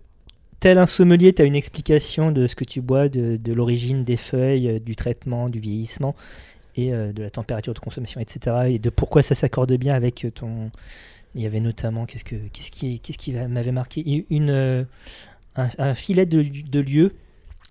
[0.59, 4.03] tel un sommelier, tu as une explication de ce que tu bois, de, de l'origine
[4.03, 6.15] des feuilles, euh, du traitement, du vieillissement
[6.75, 8.55] et euh, de la température de consommation, etc.
[8.69, 10.71] Et de pourquoi ça s'accorde bien avec ton.
[11.35, 14.25] Il y avait notamment, qu'est-ce, que, qu'est-ce, qui, qu'est-ce qui m'avait marqué?
[14.31, 14.87] Une,
[15.55, 17.13] un, un filet de, de lieu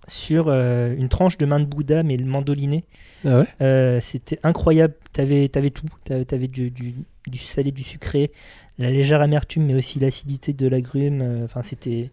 [0.09, 2.85] sur euh, une tranche de main de Bouddha, mais mandoliné.
[3.25, 3.47] Ah ouais?
[3.63, 4.95] Euh, C'était incroyable.
[5.13, 5.87] T'avais avais tout.
[6.05, 6.95] T'avais avais du, du,
[7.27, 8.33] du salé, du sucré,
[8.79, 11.21] la légère amertume, mais aussi l'acidité de l'agrume.
[11.23, 12.11] Euh, Enfin, c'était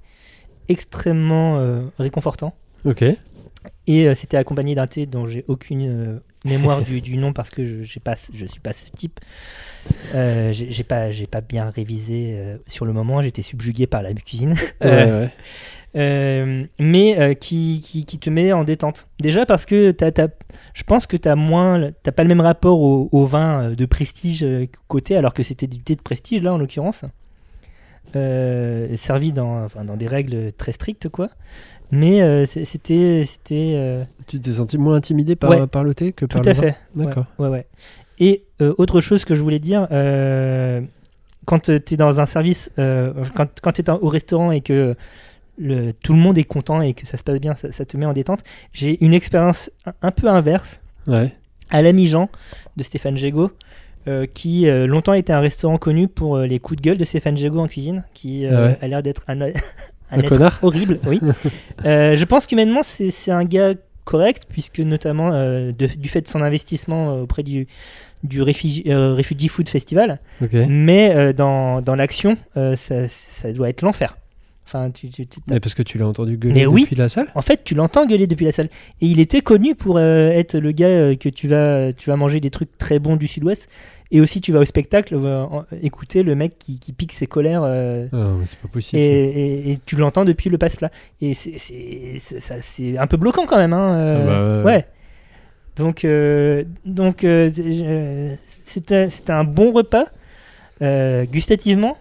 [0.70, 1.60] extrêmement
[2.00, 2.54] réconfortant.
[2.86, 3.04] Ok.
[3.88, 7.50] Et euh, c'était accompagné d'un thé dont j'ai aucune euh, mémoire du, du nom parce
[7.50, 9.20] que je pas je suis pas ce type.
[10.16, 13.22] Euh, j'ai pas bien révisé euh, sur le moment.
[13.22, 14.56] J'étais subjugué par la cuisine.
[14.82, 15.30] Ouais,
[15.96, 16.70] ouais.
[16.78, 19.08] mais qui, qui, qui te met en détente.
[19.20, 19.96] Déjà parce que
[20.74, 24.46] je pense que tu t'as pas le même rapport au, au vin de prestige
[24.88, 27.06] côté, alors que c'était du thé de prestige là en l'occurrence,
[28.14, 31.30] servi dans, enfin, dans des règles très strictes quoi.
[31.96, 33.74] Mais euh, c'était, c'était.
[33.76, 35.68] euh, Tu t'es senti moins intimidé par, Ouais.
[35.68, 36.76] par le thé que par Tout le à vin fait.
[36.96, 37.26] D'accord.
[37.38, 37.66] Ouais, ouais, ouais.
[38.20, 39.88] Et euh, autre chose que je voulais dire,
[41.46, 44.96] quand tu es dans un service, quand, quand tu es au restaurant et que
[45.58, 47.96] le, tout le monde est content et que ça se passe bien, ça, ça te
[47.98, 48.42] met en détente,
[48.74, 51.34] j'ai une expérience un, un peu inverse Ouais.
[51.70, 52.30] à l'ami Jean
[52.78, 53.52] de Stéphane Gégaud.
[54.08, 57.04] euh, qui euh, longtemps était un restaurant connu pour euh, les coups de gueule de
[57.06, 58.78] Stéphane Gégaud en cuisine, qui Ah ouais.
[58.80, 59.40] a l'air d'être un,
[60.12, 61.00] un, Un être connard horrible.
[61.08, 61.20] Oui.
[61.86, 63.74] Euh, je pense qu'humainement, c'est un gars
[64.06, 67.68] correct, puisque notamment euh, de- du fait de son investissement euh, auprès du,
[68.24, 70.20] du Refugee, Refugee Food Festival.
[70.68, 74.18] Mais dans, dans l'action, ça, ça doit être l'enfer.
[74.68, 77.08] Enfin, tu, tu- tu- Mais parce que tu l'as entendu gueuler mais oui, depuis la
[77.08, 77.28] salle?
[77.36, 78.70] En fait, tu l'entends gueuler depuis la salle.
[79.00, 82.16] Et il était connu pour euh, être le gars euh, que tu vas, tu vas
[82.16, 83.70] manger des trucs très bons du sud-ouest.
[84.12, 85.46] Et aussi, tu vas au spectacle euh,
[85.82, 87.64] écouter le mec qui, qui pique ses colères.
[87.64, 89.00] euh, Ah, mais c'est pas possible.
[89.02, 90.92] et, et- et tu l'entends depuis le passe-plat.
[91.22, 93.74] Et c'est- un peu bloquant quand même.
[93.74, 94.86] Hein, euh, Ah bah ouais.
[95.76, 97.26] Donc, euh, donc
[98.64, 100.06] c'était un bon repas,
[101.32, 101.98] gustativement.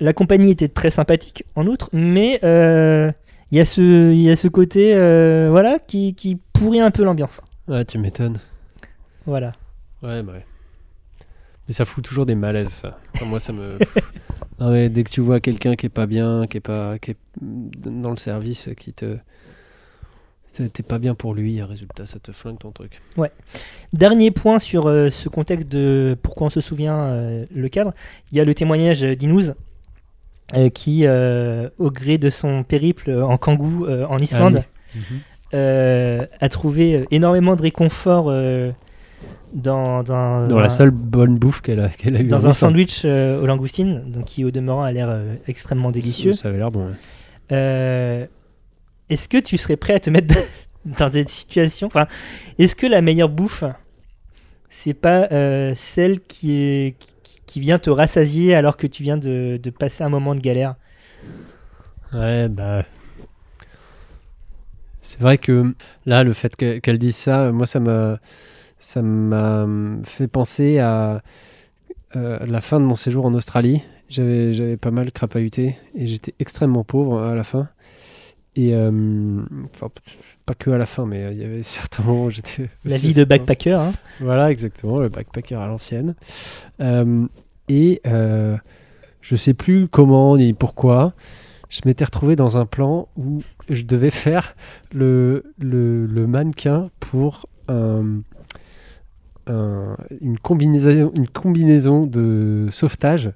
[0.00, 4.48] La compagnie était très sympathique en outre, mais il y, a ce- y a ce
[4.48, 4.94] côté
[5.50, 7.40] voilà, qui, qui pourrit un peu l'ambiance.
[7.68, 8.38] Ouais, tu m'étonnes.
[9.26, 9.52] Voilà.
[10.02, 10.44] Ouais, bah ouais.
[11.68, 12.98] Mais ça fout toujours des malaises, ça.
[13.14, 13.78] Enfin, moi, ça me.
[14.60, 17.12] Non, mais dès que tu vois quelqu'un qui est pas bien, qui est pas, qui
[17.12, 19.18] est dans le service, qui te,
[20.66, 23.00] t'es pas bien pour lui, résultat, ça te flingue ton truc.
[23.16, 23.30] Ouais.
[23.92, 27.92] Dernier point sur euh, ce contexte de pourquoi on se souvient euh, le cadre.
[28.32, 29.54] Il y a le témoignage d'Inouz
[30.56, 34.64] euh, qui, au gré de son périple en kangou euh, en Islande,
[34.94, 35.00] oui.
[35.52, 36.26] Mhm.
[36.40, 38.32] a trouvé énormément de réconfort
[39.52, 42.28] dans, dans, Dans la seule bonne bouffe qu'elle a, qu'elle a eu.
[42.28, 46.32] dans un sandwich euh, aux langoustines, donc qui au demeurant a l'air euh, extrêmement délicieux.
[46.32, 46.86] Ça avait l'air bon.
[46.88, 46.92] ouais.
[47.52, 48.26] Euh,
[49.08, 50.34] est-ce que tu serais prêt à te mettre
[50.84, 52.06] dans cette situation Enfin,
[52.58, 53.64] est-ce que la meilleure bouffe,
[54.68, 59.16] c'est pas euh, celle qui, est, qui, qui vient te rassasier alors que tu viens
[59.16, 60.74] de, de passer un moment de galère?
[62.12, 62.84] Ouais, bah.
[65.00, 65.72] C'est vrai que
[66.04, 68.18] là, le fait que- qu'elle dise ça, moi, ça m'a,
[68.78, 71.22] ça m'a hum, fait penser à
[72.16, 73.82] euh, la fin de mon séjour en Australie.
[74.08, 77.68] J'avais, j'avais pas mal crapahuté et j'étais extrêmement pauvre à la fin.
[78.56, 78.90] Et euh,
[79.74, 79.88] enfin,
[80.46, 82.70] pas que à la fin, mais euh, il y avait certains moments où j'étais.
[82.84, 83.74] La vie de backpacker.
[83.80, 83.92] hein.
[84.20, 86.14] Voilà, exactement, le backpacker à l'ancienne.
[86.80, 87.26] Euh,
[87.68, 88.56] et euh,
[89.20, 91.12] je sais plus comment ni pourquoi,
[91.68, 94.56] je m'étais retrouvé dans un plan où je devais faire
[94.90, 98.22] le, le, le mannequin pour un-
[99.48, 103.30] un- une, combinaison, une combinaison de sauvetage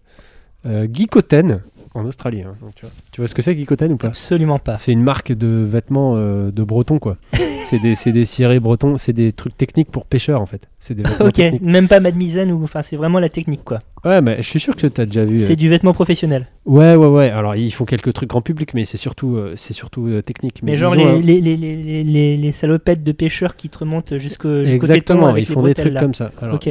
[0.67, 1.61] euh, Gikoten
[1.95, 2.43] en Australie.
[2.43, 2.55] hein.
[2.61, 2.95] Donc, tu, vois.
[3.13, 4.77] Tu vois ce que c'est Gikoten ou pas Absolument pas.
[4.77, 7.17] C'est une marque de vêtements euh, de bretons quoi.
[7.65, 10.69] c'est des, des cirés bretons, c'est des trucs techniques pour pêcheurs en fait.
[10.79, 11.63] C'est des vêtements Ok, techniques.
[11.63, 13.81] même pas Mademoiselle ou enfin c'est vraiment la technique quoi.
[14.05, 15.41] Ouais, mais je suis sûr que tu as déjà vu.
[15.41, 16.47] euh, C'est du vêtement professionnel.
[16.67, 17.31] Ouais, ouais, ouais.
[17.31, 20.61] Alors ils font quelques trucs grand public, mais c'est surtout, euh, c'est surtout euh, technique.
[20.63, 24.73] Mais, genre disons, les, les, les, les, salopettes de pêcheurs qui te remontent jusqu'au téton
[24.73, 26.01] Exactement, avec ils font des trucs là.
[26.01, 26.33] comme ça.
[26.41, 26.71] Alors, ok.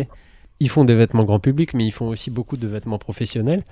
[0.60, 3.64] Ils font des vêtements grand public, mais ils font aussi beaucoup de vêtements professionnels.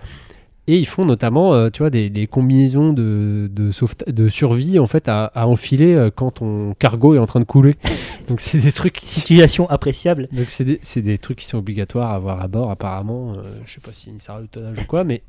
[0.72, 3.72] Et ils font notamment, euh, tu vois, des, des combinaisons de, de,
[4.12, 7.46] de survie en fait à, à enfiler euh, quand ton cargo est en train de
[7.46, 7.76] couler.
[8.30, 9.00] Donc c'est des trucs.
[9.04, 10.28] Situation appréciable.
[10.32, 13.34] Donc c'est des, c'est des trucs qui sont obligatoires à avoir à bord apparemment.
[13.34, 15.24] Euh, je sais pas si ça sert au tonnage ou quoi, mais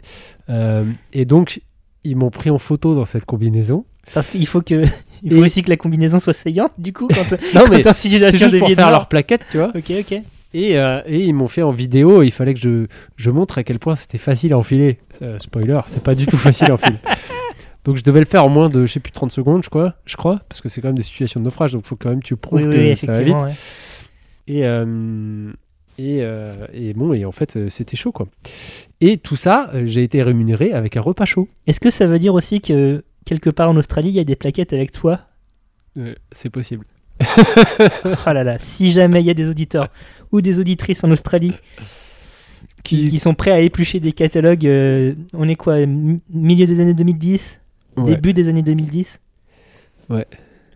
[0.50, 0.84] euh,
[1.14, 1.62] et donc
[2.04, 3.86] ils m'ont pris en photo dans cette combinaison.
[4.12, 4.84] Parce qu'il faut que
[5.22, 7.94] il faut Et- aussi que la combinaison soit saillante du coup quand Non quand mais
[7.94, 9.70] situation juste de pour de faire leur plaquette, tu vois.
[9.74, 10.20] Ok ok.
[10.52, 12.86] Et, euh, et ils m'ont fait en vidéo, il fallait que je,
[13.16, 14.98] je montre à quel point c'était facile à enfiler.
[15.22, 16.98] Euh, spoiler, c'est pas du tout facile à enfiler.
[17.84, 19.94] Donc je devais le faire en moins de, je sais plus, 30 secondes, je crois,
[20.04, 22.10] je crois parce que c'est quand même des situations de naufrage, donc il faut quand
[22.10, 23.34] même que tu prouves Oui, que oui, ça va vite.
[23.36, 23.52] ouais.
[24.48, 25.50] Et, euh,
[25.96, 28.26] et, euh, et bon, et en fait, c'était chaud, quoi.
[29.00, 31.48] Et tout ça, j'ai été rémunéré avec un repas chaud.
[31.66, 34.36] Est-ce que ça veut dire aussi que quelque part en Australie il y a des
[34.36, 35.20] plaquettes avec toi?
[35.96, 36.84] Euh, c'est possible.
[38.26, 39.88] Oh là là, si jamais il y a des auditeurs
[40.32, 41.52] ou des auditrices en Australie
[42.82, 46.80] qui, qui sont prêts à éplucher des catalogues, euh, on est quoi, mi- milieu des
[46.80, 47.60] années 2010
[47.96, 48.04] Ouais.
[48.04, 49.20] Début des années 2010
[50.08, 50.24] Ouais.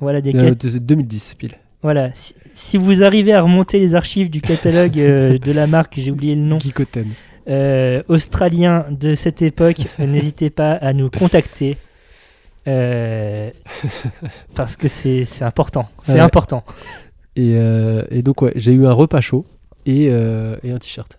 [0.01, 1.53] Voilà, des Euh, cat- de- 2010, pile.
[1.83, 5.95] Voilà, si, si vous arrivez à remonter les archives du catalogue euh, de la marque,
[5.97, 7.07] j'ai oublié le nom, Kikoten.
[7.49, 11.77] euh, australien de cette époque, euh, n'hésitez pas à nous contacter.
[12.67, 13.34] euh,
[14.55, 15.89] parce que c'est important.
[16.03, 16.21] C'est Ouais.
[16.21, 16.65] important.
[17.37, 19.45] Et, euh, et donc, ouais, j'ai eu un repas chaud
[19.87, 21.19] et, euh, et un t-shirt.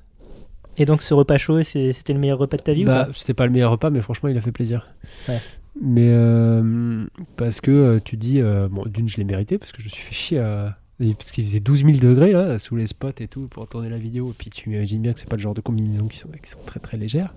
[0.77, 3.45] Et donc ce repas chaud, c'était le meilleur repas de ta vie Bah, c'était pas
[3.45, 4.87] le meilleur repas, mais franchement, il a fait plaisir.
[5.29, 5.39] Ouais.
[5.81, 7.05] Mais euh,
[7.37, 8.41] parce que tu dis,
[8.71, 10.77] bon, d'une, je l'ai mérité parce que je me suis fait chier à.
[11.17, 13.97] Parce qu'il faisait 12 000 degrés là, sous les spots et tout, pour tourner la
[13.97, 14.29] vidéo.
[14.29, 16.49] Et puis tu imagines bien que c'est pas le genre de combinaisons qui sont, qui
[16.49, 17.33] sont très très légères.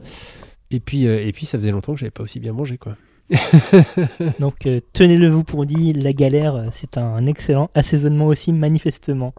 [0.71, 2.97] Et puis, et puis ça faisait longtemps que j'avais pas aussi bien mangé quoi.
[4.41, 9.35] Donc euh, tenez-le vous pour dit, la galère, euh, c'est un excellent assaisonnement aussi manifestement.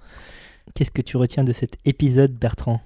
[0.76, 2.82] Qu'est-ce que tu retiens de cet épisode, Bertrand?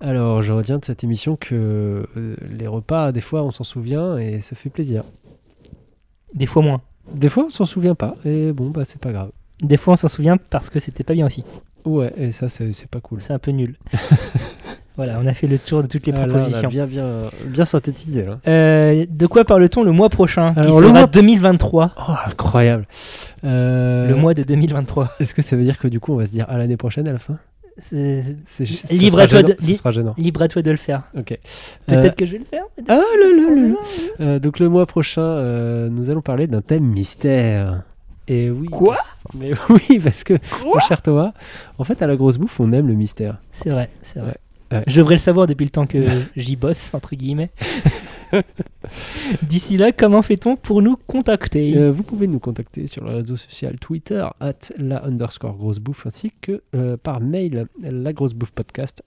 [0.00, 4.16] Alors, je retiens de cette émission que euh, les repas, des fois, on s'en souvient
[4.18, 5.02] et ça fait plaisir.
[6.32, 6.80] Des fois moins.
[7.12, 9.30] Des fois, on s'en souvient pas et bon, bah, c'est pas grave.
[9.62, 11.44] Des fois on s'en souvient parce que c'était pas bien aussi.
[11.84, 13.20] Ouais, et ça, c'est c'est pas cool.
[13.20, 13.76] C'est un peu nul.
[14.96, 16.68] voilà, on a fait le tour de toutes les Ah, là, on a propositions.
[16.68, 17.06] bien, bien,
[17.46, 18.38] bien synthétisé là.
[18.46, 22.86] Euh, de quoi parle-t-on le mois prochain qui le sera mois- 2023 Oh, incroyable.
[23.44, 25.10] Euh, Le mois de 2023.
[25.20, 27.08] Est-ce que ça veut dire que du coup, on va se dire à l'année prochaine
[27.08, 27.38] à la fin?
[27.76, 30.14] C'est- C'est- ça Libre à toi gênant, de li- sera gênant.
[30.16, 31.02] Libre à toi de le faire.
[31.18, 31.36] Ok.
[31.86, 32.62] Peut-être Euh, que je vais le faire.
[32.88, 33.74] Ah là le
[34.24, 37.82] là donc le mois prochain, nous allons parler d'un thème mystère.
[38.28, 38.68] Et oui.
[38.68, 38.96] Quoi
[39.36, 40.34] Mais oui, parce que,
[40.64, 41.32] mon cher Thomas,
[41.78, 43.36] en fait, à la grosse bouffe, on aime le mystère.
[43.50, 44.28] C'est vrai, c'est vrai.
[44.30, 44.36] Ouais.
[44.86, 45.98] Je devrais le savoir depuis le temps que
[46.36, 47.50] j'y bosse, entre guillemets.
[49.42, 53.36] D'ici là, comment fait-on pour nous contacter Euh, vous pouvez nous contacter sur le réseau
[53.36, 58.50] social Twitter, at la underscore grosse bouffe, ainsi que euh, par mail, la grosse bouffe
[58.50, 59.02] podcast,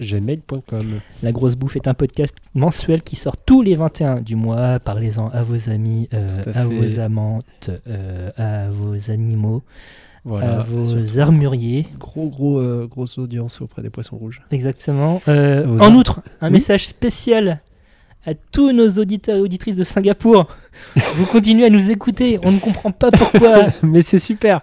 [0.00, 1.00] gmail.com.
[1.22, 4.78] La Grosse Bouffe est un podcast mensuel qui sort tous les 21 du mois.
[4.80, 9.62] Parlez-en à vos amis, euh, à vos amantes, euh, à vos animaux,
[10.24, 10.60] Voilà.
[10.60, 11.86] à vos armuriers.
[11.98, 14.42] Gros, gros, euh, grosse audience auprès des poissons rouges.
[14.52, 15.20] Exactement.
[15.28, 16.52] Euh, Vos en outre, un Oui.
[16.54, 17.60] message spécial
[18.24, 20.46] à tous nos auditeurs et auditrices de Singapour.
[21.16, 22.38] Vous continuez à nous écouter.
[22.44, 23.64] On ne comprend pas pourquoi.
[23.82, 24.60] Mais c'est super.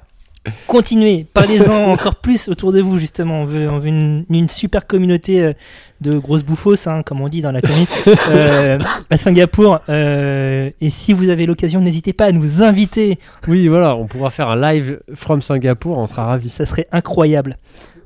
[0.68, 3.42] Continuez, parlez-en encore plus autour de vous, justement.
[3.42, 5.54] On veut, on veut une, une super communauté euh,
[6.02, 7.86] de grosses bouffos, hein, comme on dit dans la commune,
[8.30, 8.80] euh,
[9.10, 9.80] à Singapour.
[9.90, 13.20] Euh, et si vous avez l'occasion, n'hésitez pas à nous inviter.
[13.48, 16.50] Oui, voilà, on pourra faire un live from Singapour, on sera ravis.
[16.50, 17.58] Ça serait incroyable.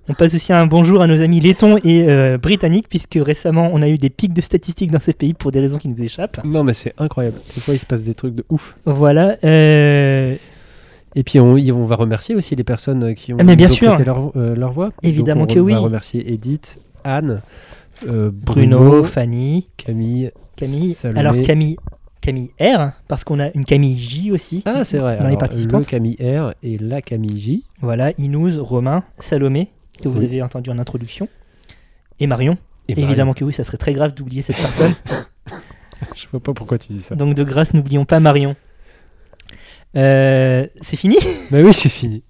[0.10, 3.82] On passe aussi un bonjour à nos amis lettons et euh, britanniques, puisque récemment on
[3.82, 6.44] a eu des pics de statistiques dans ces pays pour des raisons qui nous échappent.
[6.44, 7.38] Non, mais c'est incroyable.
[7.56, 8.76] Des fois, il se passe des trucs de ouf.
[8.84, 9.38] Voilà.
[9.46, 10.36] euh,
[11.16, 13.74] Et puis, on, on va remercier aussi les personnes qui ont, Ah, mais bien nous
[13.74, 13.94] ont sûr.
[13.94, 14.92] prêté leur, euh, leur voix.
[15.04, 15.74] Évidemment Donc, que on oui.
[15.74, 17.42] va remercier Edith, Anne,
[18.08, 20.94] euh, Bruno, Bruno, Fanny, Camille, Camille.
[20.94, 21.20] Salomé.
[21.20, 21.78] Alors Camille,
[22.22, 24.64] Camille R, parce qu'on a une Camille J aussi.
[24.66, 25.18] Ah, c'est vrai.
[25.18, 25.86] Dans les Alors, participantes.
[25.86, 27.64] le Camille R et la Camille J.
[27.82, 29.70] Voilà, Inouze, Romain, Salomé,
[30.02, 30.26] que vous Oui.
[30.26, 31.28] avez entendu en introduction,
[32.20, 32.58] et Marion.
[32.88, 33.08] Et Marion.
[33.10, 34.94] Évidemment que oui, ça serait très grave d'oublier cette personne.
[36.16, 37.16] Je vois pas pourquoi tu dis ça.
[37.16, 38.56] Donc de grâce, n'oublions pas Marion.
[39.96, 41.18] Euh, c'est fini?
[41.52, 42.24] Bah oui, c'est fini.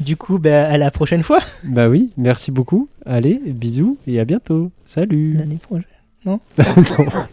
[0.00, 1.40] Du coup, bah, à la prochaine fois.
[1.64, 2.88] Bah oui, merci beaucoup.
[3.04, 4.70] Allez, bisous et à bientôt.
[4.84, 5.34] Salut.
[5.34, 5.84] L'année prochaine.
[6.24, 6.40] Non?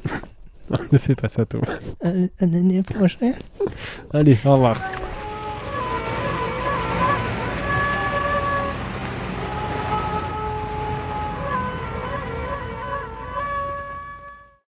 [0.71, 0.77] Non.
[0.91, 1.61] ne fais pas ça, toi.
[2.05, 3.35] Euh, L'année prochaine.
[4.11, 4.81] Allez, au revoir.